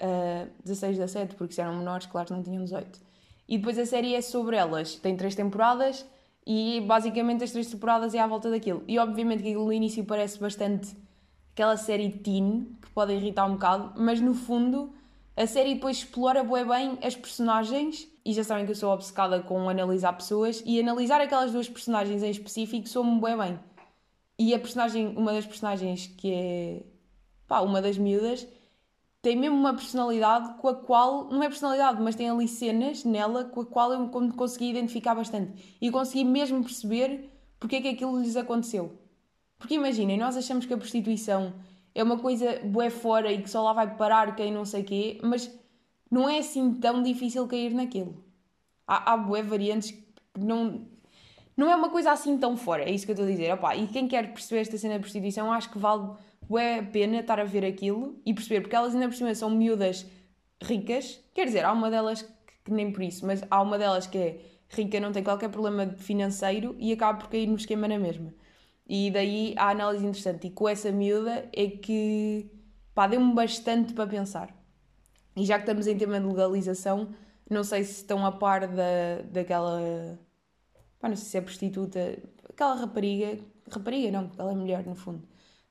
Uh, 0.00 0.50
16, 0.64 0.98
17, 0.98 1.34
porque 1.36 1.54
se 1.54 1.60
eram 1.60 1.76
menores, 1.76 2.06
claro 2.06 2.34
não 2.34 2.42
tinham 2.42 2.62
18. 2.62 3.00
E 3.48 3.58
depois 3.58 3.78
a 3.78 3.86
série 3.86 4.14
é 4.14 4.20
sobre 4.20 4.56
elas. 4.56 4.96
Tem 4.96 5.16
três 5.16 5.34
temporadas 5.34 6.04
e 6.46 6.82
basicamente 6.86 7.44
as 7.44 7.50
três 7.50 7.66
temporadas 7.68 8.14
é 8.14 8.18
à 8.18 8.26
volta 8.26 8.50
daquilo. 8.50 8.82
E 8.86 8.98
obviamente 8.98 9.42
que 9.42 9.54
no 9.54 9.72
início 9.72 10.04
parece 10.04 10.38
bastante 10.38 10.94
aquela 11.52 11.76
série 11.76 12.10
teen, 12.10 12.76
que 12.82 12.90
pode 12.90 13.14
irritar 13.14 13.46
um 13.46 13.52
bocado, 13.52 13.94
mas 13.96 14.20
no 14.20 14.34
fundo 14.34 14.92
a 15.36 15.46
série 15.46 15.74
depois 15.74 15.98
explora 15.98 16.42
bem 16.42 16.98
as 17.02 17.14
personagens 17.14 18.08
e 18.24 18.32
já 18.32 18.42
sabem 18.42 18.64
que 18.64 18.72
eu 18.72 18.76
sou 18.76 18.90
obcecada 18.90 19.40
com 19.40 19.68
analisar 19.68 20.12
pessoas 20.14 20.62
e 20.64 20.80
analisar 20.80 21.20
aquelas 21.20 21.52
duas 21.52 21.68
personagens 21.68 22.22
em 22.22 22.30
específico 22.30 22.88
sou-me 22.88 23.20
bem 23.20 23.36
bem. 23.36 23.60
E 24.38 24.54
a 24.54 24.58
personagem, 24.58 25.08
uma 25.16 25.32
das 25.32 25.46
personagens 25.46 26.06
que 26.06 26.32
é 26.32 26.82
pá, 27.46 27.60
uma 27.60 27.80
das 27.80 27.98
miúdas, 27.98 28.46
tem 29.22 29.36
mesmo 29.36 29.56
uma 29.56 29.74
personalidade 29.74 30.54
com 30.58 30.68
a 30.68 30.74
qual, 30.74 31.28
não 31.28 31.42
é 31.42 31.48
personalidade, 31.48 32.00
mas 32.00 32.14
tem 32.14 32.30
ali 32.30 32.46
cenas 32.46 33.04
nela 33.04 33.44
com 33.44 33.60
a 33.60 33.66
qual 33.66 33.92
eu 33.92 34.08
consegui 34.08 34.70
identificar 34.70 35.14
bastante 35.14 35.76
e 35.80 35.90
consegui 35.90 36.24
mesmo 36.24 36.62
perceber 36.62 37.30
porque 37.58 37.76
é 37.76 37.80
que 37.80 37.88
aquilo 37.88 38.20
lhes 38.20 38.36
aconteceu. 38.36 38.98
Porque 39.58 39.74
imaginem, 39.74 40.18
nós 40.18 40.36
achamos 40.36 40.66
que 40.66 40.74
a 40.74 40.76
prostituição 40.76 41.54
é 41.94 42.02
uma 42.02 42.18
coisa 42.18 42.60
bué 42.64 42.90
fora 42.90 43.32
e 43.32 43.42
que 43.42 43.50
só 43.50 43.62
lá 43.62 43.72
vai 43.72 43.96
parar 43.96 44.36
quem 44.36 44.52
não 44.52 44.64
sei 44.64 44.82
quê, 44.84 45.18
mas 45.22 45.50
não 46.10 46.28
é 46.28 46.38
assim 46.38 46.74
tão 46.74 47.02
difícil 47.02 47.46
cair 47.48 47.72
naquilo. 47.72 48.22
Há, 48.86 49.12
há 49.12 49.16
bué 49.16 49.42
variantes 49.42 49.90
que 49.90 50.04
não... 50.38 50.86
Não 51.56 51.70
é 51.70 51.74
uma 51.74 51.88
coisa 51.88 52.12
assim 52.12 52.36
tão 52.36 52.54
fora, 52.54 52.82
é 52.82 52.90
isso 52.90 53.06
que 53.06 53.12
eu 53.12 53.14
estou 53.14 53.26
a 53.26 53.30
dizer. 53.30 53.50
Opa, 53.54 53.74
e 53.74 53.86
quem 53.86 54.06
quer 54.06 54.30
perceber 54.30 54.60
esta 54.60 54.76
cena 54.76 54.94
da 54.94 55.00
prostituição, 55.00 55.50
acho 55.50 55.70
que 55.70 55.78
vale 55.78 56.10
a 56.54 56.82
pena 56.82 57.20
estar 57.20 57.40
a 57.40 57.44
ver 57.44 57.64
aquilo 57.64 58.20
e 58.24 58.32
perceber, 58.32 58.60
porque 58.60 58.76
elas 58.76 58.94
ainda 58.94 59.08
por 59.08 59.14
cima 59.14 59.34
são 59.34 59.50
miúdas 59.50 60.06
ricas. 60.62 61.20
Quer 61.34 61.46
dizer, 61.46 61.64
há 61.64 61.72
uma 61.72 61.90
delas 61.90 62.22
que, 62.22 62.32
que 62.64 62.72
nem 62.72 62.92
por 62.92 63.02
isso, 63.02 63.26
mas 63.26 63.42
há 63.50 63.60
uma 63.60 63.78
delas 63.78 64.06
que 64.06 64.18
é 64.18 64.40
rica, 64.68 65.00
não 65.00 65.12
tem 65.12 65.22
qualquer 65.22 65.48
problema 65.48 65.86
financeiro 65.96 66.76
e 66.78 66.92
acaba 66.92 67.18
por 67.18 67.28
cair 67.28 67.46
no 67.46 67.56
esquema 67.56 67.88
na 67.88 67.98
mesma. 67.98 68.32
E 68.88 69.10
daí 69.10 69.54
a 69.56 69.70
análise 69.70 70.04
interessante. 70.04 70.46
E 70.46 70.50
com 70.50 70.68
essa 70.68 70.92
miúda 70.92 71.48
é 71.52 71.68
que 71.68 72.50
pá, 72.94 73.06
deu-me 73.06 73.34
bastante 73.34 73.92
para 73.92 74.06
pensar. 74.08 74.54
E 75.36 75.44
já 75.44 75.56
que 75.56 75.62
estamos 75.62 75.86
em 75.86 75.98
tema 75.98 76.20
de 76.20 76.26
legalização, 76.26 77.08
não 77.50 77.62
sei 77.64 77.84
se 77.84 77.92
estão 78.02 78.24
a 78.24 78.32
par 78.32 78.66
da, 78.68 79.22
daquela. 79.30 80.18
Pá, 81.00 81.08
não 81.08 81.16
sei 81.16 81.26
se 81.26 81.36
é 81.38 81.40
prostituta. 81.40 82.18
Aquela 82.48 82.74
rapariga. 82.74 83.38
Rapariga 83.70 84.10
não, 84.12 84.30
ela 84.38 84.52
é 84.52 84.54
mulher 84.54 84.86
no 84.86 84.94
fundo. 84.94 85.26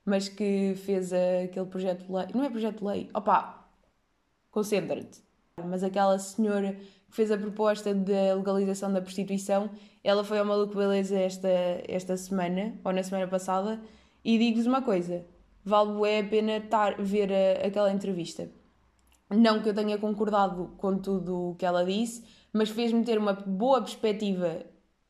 Mas 0.06 0.30
que 0.30 0.76
fez 0.76 1.12
aquele 1.12 1.66
projeto 1.66 2.06
de 2.06 2.12
lei. 2.12 2.28
Não 2.34 2.44
é 2.44 2.50
projeto 2.50 2.80
de 2.80 2.86
lei. 2.86 3.10
Opá! 3.14 3.68
Concentra-te. 4.52 5.24
Mas 5.66 5.84
aquela 5.84 6.20
senhora 6.20 6.74
que 6.74 7.16
fez 7.16 7.32
a 7.32 7.38
proposta 7.38 7.94
da 7.94 8.36
legalização 8.36 8.94
da 8.94 9.02
prostituição 9.02 9.70
ela 10.06 10.24
foi 10.24 10.38
ao 10.38 10.46
Maluco 10.46 10.76
Beleza 10.76 11.18
esta, 11.18 11.50
esta 11.88 12.16
semana, 12.16 12.76
ou 12.84 12.94
na 12.94 13.02
semana 13.02 13.28
passada, 13.28 13.82
e 14.24 14.38
digo-vos 14.38 14.68
uma 14.68 14.84
coisa: 14.84 15.26
vale 15.64 16.08
é 16.08 16.20
a 16.20 16.24
pena 16.24 16.62
tar, 16.62 17.02
ver 17.02 17.32
a, 17.34 17.66
aquela 17.66 17.92
entrevista. 17.92 18.48
Não 19.32 19.64
que 19.64 19.70
eu 19.70 19.74
tenha 19.74 19.98
concordado 19.98 20.76
com 20.78 21.00
tudo 21.00 21.50
o 21.50 21.56
que 21.56 21.66
ela 21.66 21.84
disse, 21.84 22.24
mas 22.54 22.70
fez-me 22.70 23.04
ter 23.04 23.18
uma 23.18 23.34
boa 23.34 23.82
perspectiva 23.82 24.64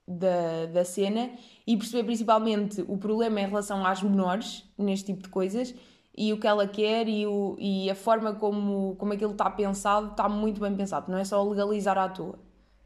da, 0.08 0.66
da 0.68 0.86
cena 0.86 1.32
e 1.68 1.76
perceber 1.76 2.04
principalmente 2.04 2.84
o 2.88 2.98
problema 2.98 3.42
em 3.42 3.48
relação 3.48 3.86
às 3.86 4.02
menores, 4.02 4.64
neste 4.78 5.08
tipo 5.08 5.24
de 5.24 5.30
coisas, 5.30 5.74
e 6.18 6.32
o 6.32 6.40
que 6.40 6.48
ela 6.48 6.68
quer 6.68 7.08
e, 7.08 7.26
o, 7.28 7.56
e 7.60 7.90
a 7.90 7.96
forma 7.96 8.34
como, 8.34 8.96
como 8.98 9.14
aquilo 9.14 9.32
está 9.32 9.50
pensado, 9.50 10.12
está 10.12 10.30
muito 10.30 10.62
bem 10.62 10.74
pensado, 10.76 11.12
não 11.12 11.18
é 11.18 11.26
só 11.26 11.44
legalizar 11.44 11.98
à 11.98 12.08
toa. 12.08 12.40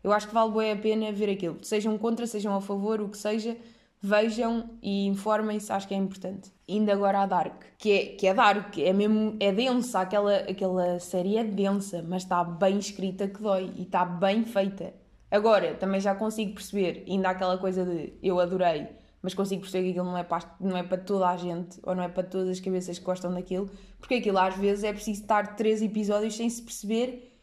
Eu 0.03 0.13
acho 0.13 0.27
que 0.27 0.33
vale 0.33 0.51
bem 0.53 0.71
a 0.71 0.75
pena 0.77 1.11
ver 1.11 1.29
aquilo. 1.29 1.57
Sejam 1.61 1.97
contra, 1.97 2.25
sejam 2.25 2.55
a 2.55 2.61
favor, 2.61 3.01
o 3.01 3.09
que 3.09 3.17
seja, 3.17 3.57
vejam 4.01 4.69
e 4.81 5.05
informem-se, 5.07 5.71
acho 5.71 5.87
que 5.87 5.93
é 5.93 5.97
importante. 5.97 6.51
Indo 6.67 6.91
agora 6.91 7.21
à 7.21 7.25
Dark, 7.25 7.63
que 7.77 7.91
é, 7.91 8.05
que 8.15 8.27
é 8.27 8.33
Dark, 8.33 8.77
é 8.77 8.93
mesmo, 8.93 9.35
é 9.39 9.51
densa, 9.51 9.99
aquela, 9.99 10.35
aquela 10.37 10.99
série 10.99 11.37
é 11.37 11.43
densa, 11.43 12.03
mas 12.07 12.23
está 12.23 12.43
bem 12.43 12.77
escrita 12.79 13.27
que 13.27 13.41
dói 13.41 13.71
e 13.75 13.83
está 13.83 14.05
bem 14.05 14.45
feita. 14.45 14.93
Agora, 15.31 15.75
também 15.75 16.01
já 16.01 16.15
consigo 16.15 16.53
perceber, 16.53 17.05
ainda 17.07 17.29
aquela 17.29 17.57
coisa 17.57 17.85
de 17.85 18.13
eu 18.21 18.39
adorei, 18.39 18.87
mas 19.21 19.33
consigo 19.33 19.61
perceber 19.61 19.85
que 19.85 19.89
aquilo 19.91 20.05
não 20.05 20.17
é, 20.17 20.23
para, 20.23 20.55
não 20.59 20.77
é 20.77 20.83
para 20.83 20.97
toda 20.97 21.27
a 21.27 21.37
gente, 21.37 21.79
ou 21.83 21.93
não 21.93 22.03
é 22.03 22.07
para 22.07 22.23
todas 22.23 22.49
as 22.49 22.59
cabeças 22.59 22.97
que 22.97 23.05
gostam 23.05 23.33
daquilo, 23.33 23.69
porque 23.99 24.15
aquilo 24.15 24.39
às 24.39 24.55
vezes 24.55 24.83
é 24.83 24.91
preciso 24.91 25.21
estar 25.21 25.55
três 25.55 25.81
episódios 25.81 26.35
sem 26.35 26.49
se 26.49 26.61
perceber 26.61 27.37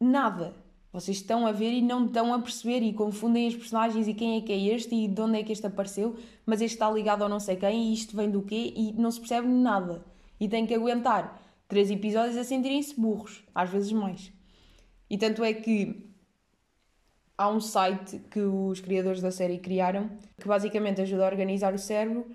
nada. 0.00 0.54
Vocês 0.92 1.16
estão 1.16 1.44
a 1.44 1.50
ver 1.50 1.72
e 1.72 1.82
não 1.82 2.06
estão 2.06 2.32
a 2.32 2.38
perceber 2.38 2.80
e 2.80 2.92
confundem 2.92 3.48
os 3.48 3.56
personagens 3.56 4.06
e 4.06 4.14
quem 4.14 4.36
é 4.36 4.40
que 4.40 4.52
é 4.52 4.74
este 4.74 4.94
e 4.94 5.08
de 5.08 5.20
onde 5.20 5.40
é 5.40 5.42
que 5.42 5.52
este 5.52 5.66
apareceu, 5.66 6.16
mas 6.46 6.60
este 6.60 6.76
está 6.76 6.88
ligado 6.88 7.24
a 7.24 7.28
não 7.28 7.40
sei 7.40 7.56
quem 7.56 7.90
e 7.90 7.92
isto 7.92 8.16
vem 8.16 8.30
do 8.30 8.42
quê 8.42 8.72
e 8.76 8.92
não 8.92 9.10
se 9.10 9.18
percebe 9.18 9.48
nada. 9.48 10.04
E 10.38 10.48
tem 10.48 10.64
que 10.64 10.74
aguentar 10.74 11.42
três 11.66 11.90
episódios 11.90 12.36
a 12.36 12.44
sentirem-se 12.44 12.98
burros, 12.98 13.42
às 13.52 13.68
vezes 13.68 13.90
mais. 13.90 14.32
E 15.10 15.18
tanto 15.18 15.42
é 15.42 15.52
que 15.52 16.13
há 17.36 17.48
um 17.48 17.60
site 17.60 18.18
que 18.30 18.40
os 18.40 18.80
criadores 18.80 19.20
da 19.20 19.30
série 19.30 19.58
criaram 19.58 20.10
que 20.38 20.46
basicamente 20.46 21.00
ajuda 21.00 21.24
a 21.24 21.26
organizar 21.26 21.74
o 21.74 21.78
cérebro 21.78 22.26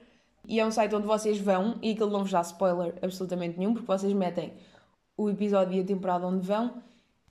e 0.47 0.59
é 0.59 0.65
um 0.65 0.71
site 0.71 0.95
onde 0.95 1.07
vocês 1.07 1.39
vão 1.39 1.77
e 1.81 1.91
aquilo 1.91 2.09
não 2.09 2.21
vos 2.21 2.31
dá 2.31 2.41
spoiler 2.41 2.95
absolutamente 3.01 3.57
nenhum 3.57 3.73
porque 3.73 3.87
vocês 3.87 4.13
metem 4.13 4.53
o 5.17 5.29
episódio 5.29 5.77
e 5.77 5.81
a 5.81 5.85
temporada 5.85 6.25
onde 6.25 6.45
vão 6.45 6.81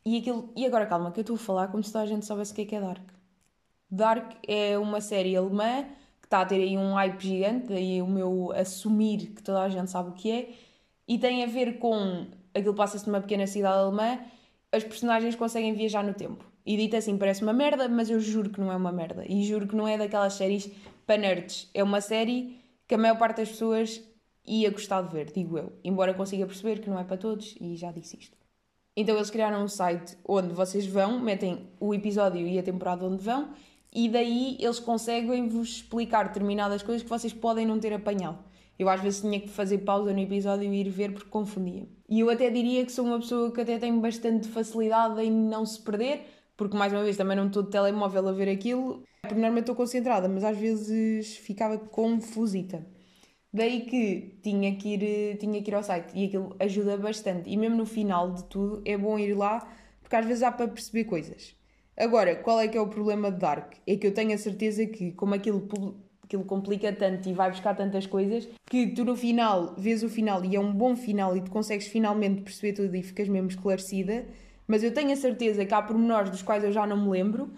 e 0.05 0.19
aquilo. 0.19 0.51
E 0.57 0.67
agora 0.67 0.87
calma, 0.87 1.11
que 1.13 1.21
eu 1.21 1.23
estou 1.23 1.37
a 1.37 1.39
falar 1.39 1.69
como 1.69 1.83
se 1.83 1.93
toda 1.93 2.05
a 2.05 2.07
gente 2.07 2.25
soubesse 2.25 2.53
o 2.53 2.55
que 2.55 2.63
é 2.63 2.65
que 2.65 2.77
é 2.77 2.81
Dark. 2.81 3.09
Dark 3.91 4.33
é 4.47 4.79
uma 4.79 5.01
série 5.01 5.37
alemã 5.37 5.85
que 6.21 6.27
está 6.27 6.43
a 6.43 6.47
ter 6.47 6.57
aí 6.57 6.77
um 6.77 6.95
hype 6.95 7.21
gigante, 7.21 7.69
daí 7.69 8.03
o 8.03 8.07
meu 8.07 8.53
assumir 8.53 9.33
que 9.35 9.43
toda 9.43 9.63
a 9.63 9.69
gente 9.69 9.91
sabe 9.91 10.11
o 10.11 10.13
que 10.13 10.31
é, 10.31 10.55
e 11.07 11.19
tem 11.19 11.43
a 11.43 11.47
ver 11.47 11.79
com 11.79 12.27
aquilo 12.55 12.75
passa-se 12.75 13.07
numa 13.07 13.21
pequena 13.21 13.47
cidade 13.47 13.79
alemã, 13.79 14.19
as 14.71 14.85
personagens 14.85 15.35
conseguem 15.35 15.73
viajar 15.75 16.05
no 16.05 16.13
tempo. 16.13 16.45
E 16.69 16.77
dito 16.77 16.97
assim, 16.97 17.17
parece 17.17 17.43
uma 17.43 17.55
merda, 17.55 17.89
mas 17.89 18.11
eu 18.11 18.21
juro 18.21 18.51
que 18.51 18.61
não 18.61 18.71
é 18.71 18.77
uma 18.77 18.93
merda. 18.93 19.25
E 19.27 19.43
juro 19.43 19.67
que 19.67 19.75
não 19.75 19.89
é 19.89 19.97
daquelas 19.97 20.35
séries 20.35 20.71
para 21.07 21.17
nerds. 21.17 21.71
É 21.73 21.83
uma 21.83 22.03
série 22.03 22.61
que 22.87 22.95
a 22.95 22.99
maior 22.99 23.17
parte 23.17 23.39
das 23.39 23.49
pessoas 23.49 24.03
ia 24.47 24.69
gostar 24.71 25.01
de 25.01 25.11
ver, 25.11 25.33
digo 25.33 25.57
eu. 25.57 25.73
Embora 25.83 26.13
consiga 26.13 26.45
perceber 26.45 26.81
que 26.81 26.91
não 26.91 26.99
é 26.99 27.05
para 27.05 27.17
todos, 27.17 27.57
e 27.59 27.75
já 27.75 27.91
disse 27.91 28.19
isto. 28.19 28.37
Então 28.95 29.17
eles 29.17 29.31
criaram 29.31 29.65
um 29.65 29.69
site 29.69 30.19
onde 30.23 30.53
vocês 30.53 30.85
vão, 30.85 31.19
metem 31.19 31.71
o 31.81 31.95
episódio 31.95 32.47
e 32.47 32.59
a 32.59 32.63
temporada 32.63 33.07
onde 33.07 33.25
vão, 33.25 33.49
e 33.91 34.07
daí 34.07 34.59
eles 34.61 34.79
conseguem-vos 34.79 35.77
explicar 35.77 36.25
determinadas 36.25 36.83
coisas 36.83 37.03
que 37.03 37.09
vocês 37.09 37.33
podem 37.33 37.65
não 37.65 37.81
ter 37.81 37.95
apanhado. 37.95 38.45
Eu 38.79 38.91
às 38.91 39.01
vezes 39.01 39.23
tinha 39.23 39.41
que 39.41 39.49
fazer 39.49 39.79
pausa 39.79 40.13
no 40.13 40.21
episódio 40.21 40.71
e 40.71 40.81
ir 40.83 40.91
ver 40.91 41.15
porque 41.15 41.31
confundia. 41.31 41.89
E 42.11 42.21
eu 42.21 42.29
até 42.29 42.51
diria 42.51 42.85
que 42.85 42.93
sou 42.93 43.07
uma 43.07 43.19
pessoa 43.19 43.51
que 43.51 43.63
até 43.63 43.79
tem 43.79 43.99
bastante 43.99 44.47
facilidade 44.49 45.19
em 45.23 45.31
não 45.31 45.65
se 45.65 45.81
perder, 45.81 46.27
porque 46.59 46.77
mais 46.77 46.93
uma 46.93 47.05
vez 47.05 47.17
também 47.17 47.37
não 47.37 47.47
estou 47.47 47.63
de 47.63 47.71
telemóvel 47.71 48.29
a 48.29 48.33
ver 48.33 48.51
aquilo. 48.51 49.05
Porque 49.23 49.35
normalmente 49.35 49.63
estou 49.63 49.77
concentrada, 49.77 50.29
mas 50.29 50.45
às 50.45 50.59
vezes 50.59 51.37
ficava 51.37 51.79
confusita. 51.79 52.85
Daí 53.53 53.83
que 53.83 54.39
tinha 54.43 54.77
que, 54.77 54.95
ir, 54.95 55.39
tinha 55.39 55.63
que 55.63 55.71
ir 55.71 55.75
ao 55.75 55.83
site 55.83 56.13
e 56.15 56.27
aquilo 56.27 56.55
ajuda 56.59 56.97
bastante. 56.99 57.49
E 57.49 57.57
mesmo 57.57 57.77
no 57.77 57.87
final 57.87 58.33
de 58.33 58.45
tudo 58.45 58.83
é 58.85 58.99
bom 58.99 59.19
ir 59.19 59.35
lá 59.35 59.67
porque 60.01 60.17
às 60.17 60.27
vezes 60.27 60.43
há 60.43 60.51
para 60.51 60.67
perceber 60.69 61.05
coisas. 61.05 61.55
Agora, 61.97 62.35
qual 62.35 62.61
é 62.61 62.67
que 62.67 62.77
é 62.77 62.81
o 62.81 62.89
problema 62.89 63.31
de 63.31 63.39
Dark? 63.39 63.75
É 63.87 63.97
que 63.97 64.07
eu 64.07 64.15
tenho 64.15 64.35
a 64.35 64.39
certeza 64.39 64.87
que, 64.87 65.13
como 65.13 65.35
aquilo, 65.35 65.69
aquilo 66.25 66.45
complica 66.45 66.93
tanto 66.93 67.29
e 67.29 67.33
vai 67.33 67.51
buscar 67.51 67.75
tantas 67.77 68.07
coisas, 68.07 68.49
que 68.67 68.89
tu 68.89 69.05
no 69.05 69.15
final 69.15 69.75
vês 69.77 70.03
o 70.03 70.09
final 70.09 70.45
e 70.45 70.57
é 70.57 70.61
um 70.61 70.73
bom 70.73 70.97
final 70.97 71.37
e 71.37 71.43
tu 71.43 71.51
consegues 71.51 71.87
finalmente 71.89 72.43
perceber 72.43 72.73
tudo 72.73 72.95
e 72.97 73.03
ficas 73.03 73.29
mesmo 73.29 73.49
esclarecida. 73.49 74.27
Mas 74.69 74.85
eu 74.85 74.93
tenho 74.93 75.11
a 75.13 75.17
certeza 75.17 75.65
que 75.65 75.75
há 75.75 75.83
pormenores 75.83 76.31
dos 76.31 76.43
quais 76.43 76.63
eu 76.63 76.71
já 76.71 76.87
não 76.87 76.97
me 76.99 77.09
lembro 77.09 77.51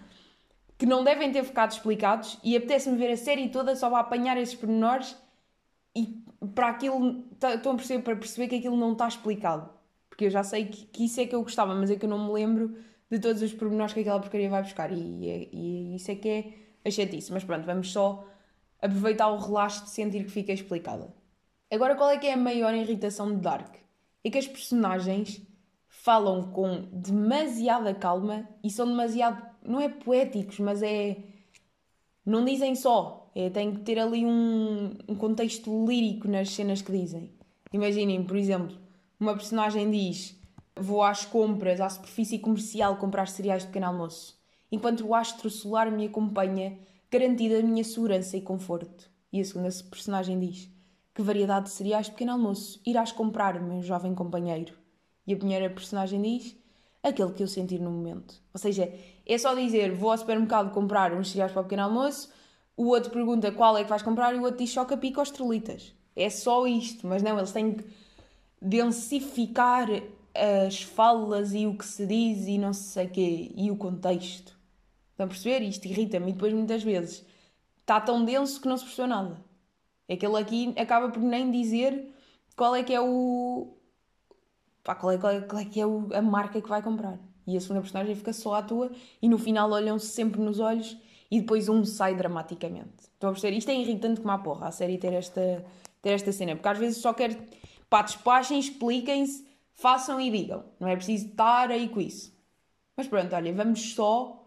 que 0.77 0.85
não 0.87 1.03
devem 1.03 1.31
ter 1.31 1.43
ficado 1.43 1.71
explicados 1.71 2.39
e 2.43 2.57
apetece-me 2.57 2.97
ver 2.97 3.11
a 3.11 3.17
série 3.17 3.49
toda 3.49 3.75
só 3.75 3.87
para 3.87 3.99
apanhar 3.99 4.35
esses 4.37 4.55
pormenores 4.55 5.15
e 5.95 6.23
para 6.55 6.69
aquilo 6.69 7.23
estão 7.33 7.73
a 7.73 7.75
perceber, 7.75 8.01
para 8.01 8.15
perceber 8.15 8.47
que 8.47 8.55
aquilo 8.55 8.75
não 8.75 8.93
está 8.93 9.07
explicado. 9.07 9.69
Porque 10.09 10.25
eu 10.25 10.29
já 10.31 10.43
sei 10.43 10.65
que, 10.65 10.85
que, 10.85 11.05
isso 11.05 11.21
é 11.21 11.27
que 11.27 11.35
eu 11.35 11.43
gostava, 11.43 11.75
mas 11.75 11.91
é 11.91 11.95
que 11.95 12.05
eu 12.05 12.09
não 12.09 12.25
me 12.25 12.33
lembro 12.33 12.75
de 13.11 13.19
todos 13.19 13.43
os 13.43 13.53
pormenores 13.53 13.93
que 13.93 13.99
aquela 13.99 14.19
porcaria 14.19 14.49
vai 14.49 14.63
buscar. 14.63 14.91
E, 14.91 14.95
e, 14.95 15.49
e 15.53 15.95
isso 15.95 16.09
é 16.09 16.15
que 16.15 16.29
é 16.29 16.53
a 16.83 16.89
chatice. 16.89 17.31
Mas 17.31 17.43
pronto, 17.43 17.65
vamos 17.65 17.91
só 17.91 18.25
aproveitar 18.81 19.27
o 19.27 19.37
relaxo 19.37 19.83
de 19.83 19.91
sentir 19.91 20.23
que 20.23 20.31
fica 20.31 20.51
explicada. 20.51 21.13
Agora, 21.69 21.95
qual 21.95 22.09
é 22.09 22.17
que 22.17 22.25
é 22.25 22.33
a 22.33 22.37
maior 22.37 22.73
irritação 22.73 23.31
de 23.35 23.41
Dark? 23.41 23.75
É 24.23 24.29
que 24.29 24.37
as 24.37 24.47
personagens 24.47 25.41
falam 26.03 26.51
com 26.51 26.81
demasiada 26.91 27.93
calma 27.93 28.49
e 28.63 28.71
são 28.71 28.87
demasiado. 28.87 29.39
não 29.63 29.79
é 29.79 29.87
poéticos, 29.87 30.59
mas 30.59 30.81
é. 30.81 31.17
não 32.25 32.43
dizem 32.43 32.73
só 32.75 33.29
é, 33.35 33.49
tem 33.51 33.75
que 33.75 33.81
ter 33.81 33.99
ali 33.99 34.25
um, 34.25 34.97
um 35.07 35.15
contexto 35.15 35.85
lírico 35.85 36.27
nas 36.27 36.49
cenas 36.49 36.81
que 36.81 36.91
dizem. 36.91 37.31
Imaginem, 37.71 38.23
por 38.23 38.35
exemplo, 38.35 38.75
uma 39.19 39.33
personagem 39.33 39.91
diz: 39.91 40.35
Vou 40.75 41.03
às 41.03 41.23
compras, 41.23 41.79
à 41.79 41.87
superfície 41.87 42.39
comercial 42.39 42.97
comprar 42.97 43.27
cereais 43.27 43.61
de 43.61 43.67
pequeno 43.67 43.85
almoço, 43.85 44.35
enquanto 44.71 45.05
o 45.05 45.13
astro 45.13 45.51
solar 45.51 45.91
me 45.91 46.07
acompanha, 46.07 46.79
garantida 47.11 47.59
a 47.59 47.63
minha 47.63 47.83
segurança 47.83 48.35
e 48.35 48.41
conforto. 48.41 49.07
E 49.31 49.39
a 49.39 49.45
segunda 49.45 49.69
personagem 49.89 50.39
diz: 50.39 50.67
Que 51.13 51.21
variedade 51.21 51.65
de 51.65 51.71
cereais 51.71 52.07
de 52.07 52.13
pequeno 52.13 52.31
almoço 52.31 52.81
irás 52.83 53.11
comprar, 53.11 53.61
meu 53.61 53.83
jovem 53.83 54.15
companheiro? 54.15 54.80
E 55.25 55.33
a 55.33 55.37
primeira 55.37 55.69
personagem 55.69 56.21
diz: 56.21 56.55
Aquele 57.03 57.33
que 57.33 57.43
eu 57.43 57.47
sentir 57.47 57.79
no 57.79 57.91
momento. 57.91 58.35
Ou 58.53 58.59
seja, 58.59 58.91
é 59.25 59.37
só 59.37 59.53
dizer: 59.53 59.93
Vou 59.93 60.11
ao 60.11 60.17
supermercado 60.17 60.71
comprar 60.71 61.13
uns 61.13 61.31
cereais 61.31 61.51
para 61.51 61.61
o 61.61 61.63
pequeno 61.63 61.83
almoço 61.83 62.29
o 62.81 62.87
outro 62.87 63.11
pergunta 63.11 63.51
qual 63.51 63.77
é 63.77 63.83
que 63.83 63.89
vais 63.89 64.01
comprar 64.01 64.33
e 64.33 64.39
o 64.39 64.41
outro 64.41 64.57
diz 64.57 64.71
choca-pica 64.71 65.19
ou 65.19 65.23
estrelitas. 65.23 65.93
É 66.15 66.29
só 66.29 66.65
isto, 66.65 67.05
mas 67.05 67.21
não, 67.21 67.37
eles 67.37 67.51
têm 67.51 67.75
que 67.75 67.85
densificar 68.61 69.87
as 70.33 70.81
falas 70.81 71.53
e 71.53 71.67
o 71.67 71.77
que 71.77 71.85
se 71.85 72.05
diz 72.07 72.47
e 72.47 72.57
não 72.57 72.73
sei 72.73 73.05
o 73.05 73.09
quê, 73.09 73.51
e 73.55 73.69
o 73.69 73.75
contexto. 73.75 74.57
Estão 75.11 75.25
a 75.25 75.29
perceber? 75.29 75.61
Isto 75.61 75.85
irrita-me 75.85 76.31
e 76.31 76.33
depois 76.33 76.53
muitas 76.53 76.81
vezes 76.81 77.25
está 77.81 77.99
tão 78.01 78.25
denso 78.25 78.59
que 78.59 78.67
não 78.67 78.77
se 78.77 78.85
percebeu 78.85 79.07
nada. 79.07 79.39
Aquele 80.09 80.37
aqui 80.37 80.73
acaba 80.75 81.09
por 81.09 81.21
nem 81.21 81.51
dizer 81.51 82.13
qual 82.55 82.75
é 82.75 82.83
que 82.83 82.93
é 82.93 82.99
o. 83.01 83.77
Pá, 84.83 84.95
qual 84.95 85.11
é, 85.11 85.17
qual 85.17 85.33
é, 85.33 85.41
qual 85.41 85.61
é 85.61 85.65
que 85.65 85.79
é 85.79 85.85
o, 85.85 86.09
a 86.13 86.21
marca 86.21 86.61
que 86.61 86.69
vai 86.69 86.81
comprar. 86.81 87.19
E 87.45 87.57
a 87.57 87.61
segunda 87.61 87.81
personagem 87.81 88.15
fica 88.15 88.33
só 88.33 88.55
à 88.55 88.61
tua 88.61 88.91
e 89.21 89.27
no 89.27 89.37
final 89.37 89.71
olham-se 89.71 90.07
sempre 90.07 90.41
nos 90.41 90.59
olhos 90.59 90.97
e 91.29 91.39
depois 91.39 91.69
um 91.69 91.83
sai 91.85 92.15
dramaticamente. 92.15 93.03
Estão 93.13 93.29
a 93.29 93.33
perceber? 93.33 93.57
Isto 93.57 93.71
é 93.71 93.75
irritante 93.75 94.19
como 94.19 94.31
a 94.31 94.37
porra, 94.37 94.67
a 94.67 94.71
série 94.71 94.97
ter 94.97 95.13
esta, 95.13 95.65
ter 96.01 96.09
esta 96.09 96.31
cena, 96.31 96.55
porque 96.55 96.67
às 96.67 96.77
vezes 96.77 96.97
só 96.97 97.13
quer. 97.13 97.37
pá, 97.89 98.01
despachem, 98.01 98.59
expliquem-se, 98.59 99.47
façam 99.73 100.19
e 100.19 100.29
digam. 100.29 100.63
Não 100.79 100.87
é 100.87 100.95
preciso 100.95 101.27
estar 101.27 101.71
aí 101.71 101.87
com 101.87 102.01
isso. 102.01 102.33
Mas 102.97 103.07
pronto, 103.07 103.33
olha, 103.35 103.53
vamos 103.53 103.93
só. 103.93 104.45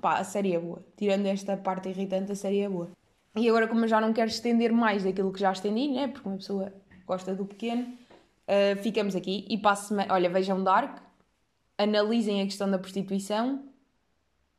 Pá, 0.00 0.18
a 0.18 0.24
série 0.24 0.54
é 0.54 0.58
boa. 0.58 0.84
Tirando 0.96 1.26
esta 1.26 1.56
parte 1.56 1.88
irritante, 1.88 2.32
a 2.32 2.36
série 2.36 2.60
é 2.60 2.68
boa. 2.68 2.90
E 3.36 3.48
agora, 3.48 3.68
como 3.68 3.84
eu 3.84 3.88
já 3.88 4.00
não 4.00 4.12
quero 4.12 4.28
estender 4.28 4.72
mais 4.72 5.04
daquilo 5.04 5.32
que 5.32 5.40
já 5.40 5.52
estendi, 5.52 5.88
né? 5.88 6.08
Porque 6.08 6.28
uma 6.28 6.38
pessoa 6.38 6.72
gosta 7.06 7.34
do 7.34 7.44
pequeno, 7.44 7.96
uh, 8.48 8.82
ficamos 8.82 9.14
aqui. 9.14 9.46
E 9.48 9.58
passo 9.58 9.94
Olha, 10.10 10.28
vejam 10.30 10.62
Dark, 10.64 10.98
analisem 11.76 12.40
a 12.40 12.44
questão 12.44 12.70
da 12.70 12.78
prostituição 12.78 13.68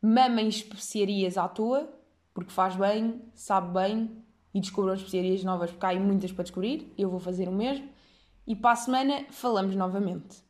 mamem 0.02 0.48
especiarias 0.48 1.38
à 1.38 1.48
toa, 1.48 1.90
porque 2.34 2.52
faz 2.52 2.76
bem, 2.76 3.22
sabe 3.34 3.74
bem 3.74 4.24
e 4.54 4.60
descubram 4.62 4.94
especiarias 4.94 5.44
novas, 5.44 5.72
porque 5.72 5.86
há 5.86 5.90
aí 5.90 6.00
muitas 6.00 6.32
para 6.32 6.44
descobrir. 6.44 6.94
Eu 6.98 7.10
vou 7.10 7.20
fazer 7.20 7.48
o 7.48 7.52
mesmo. 7.52 7.90
E 8.48 8.56
para 8.56 8.72
a 8.72 8.76
semana 8.76 9.26
falamos 9.30 9.76
novamente. 9.76 10.49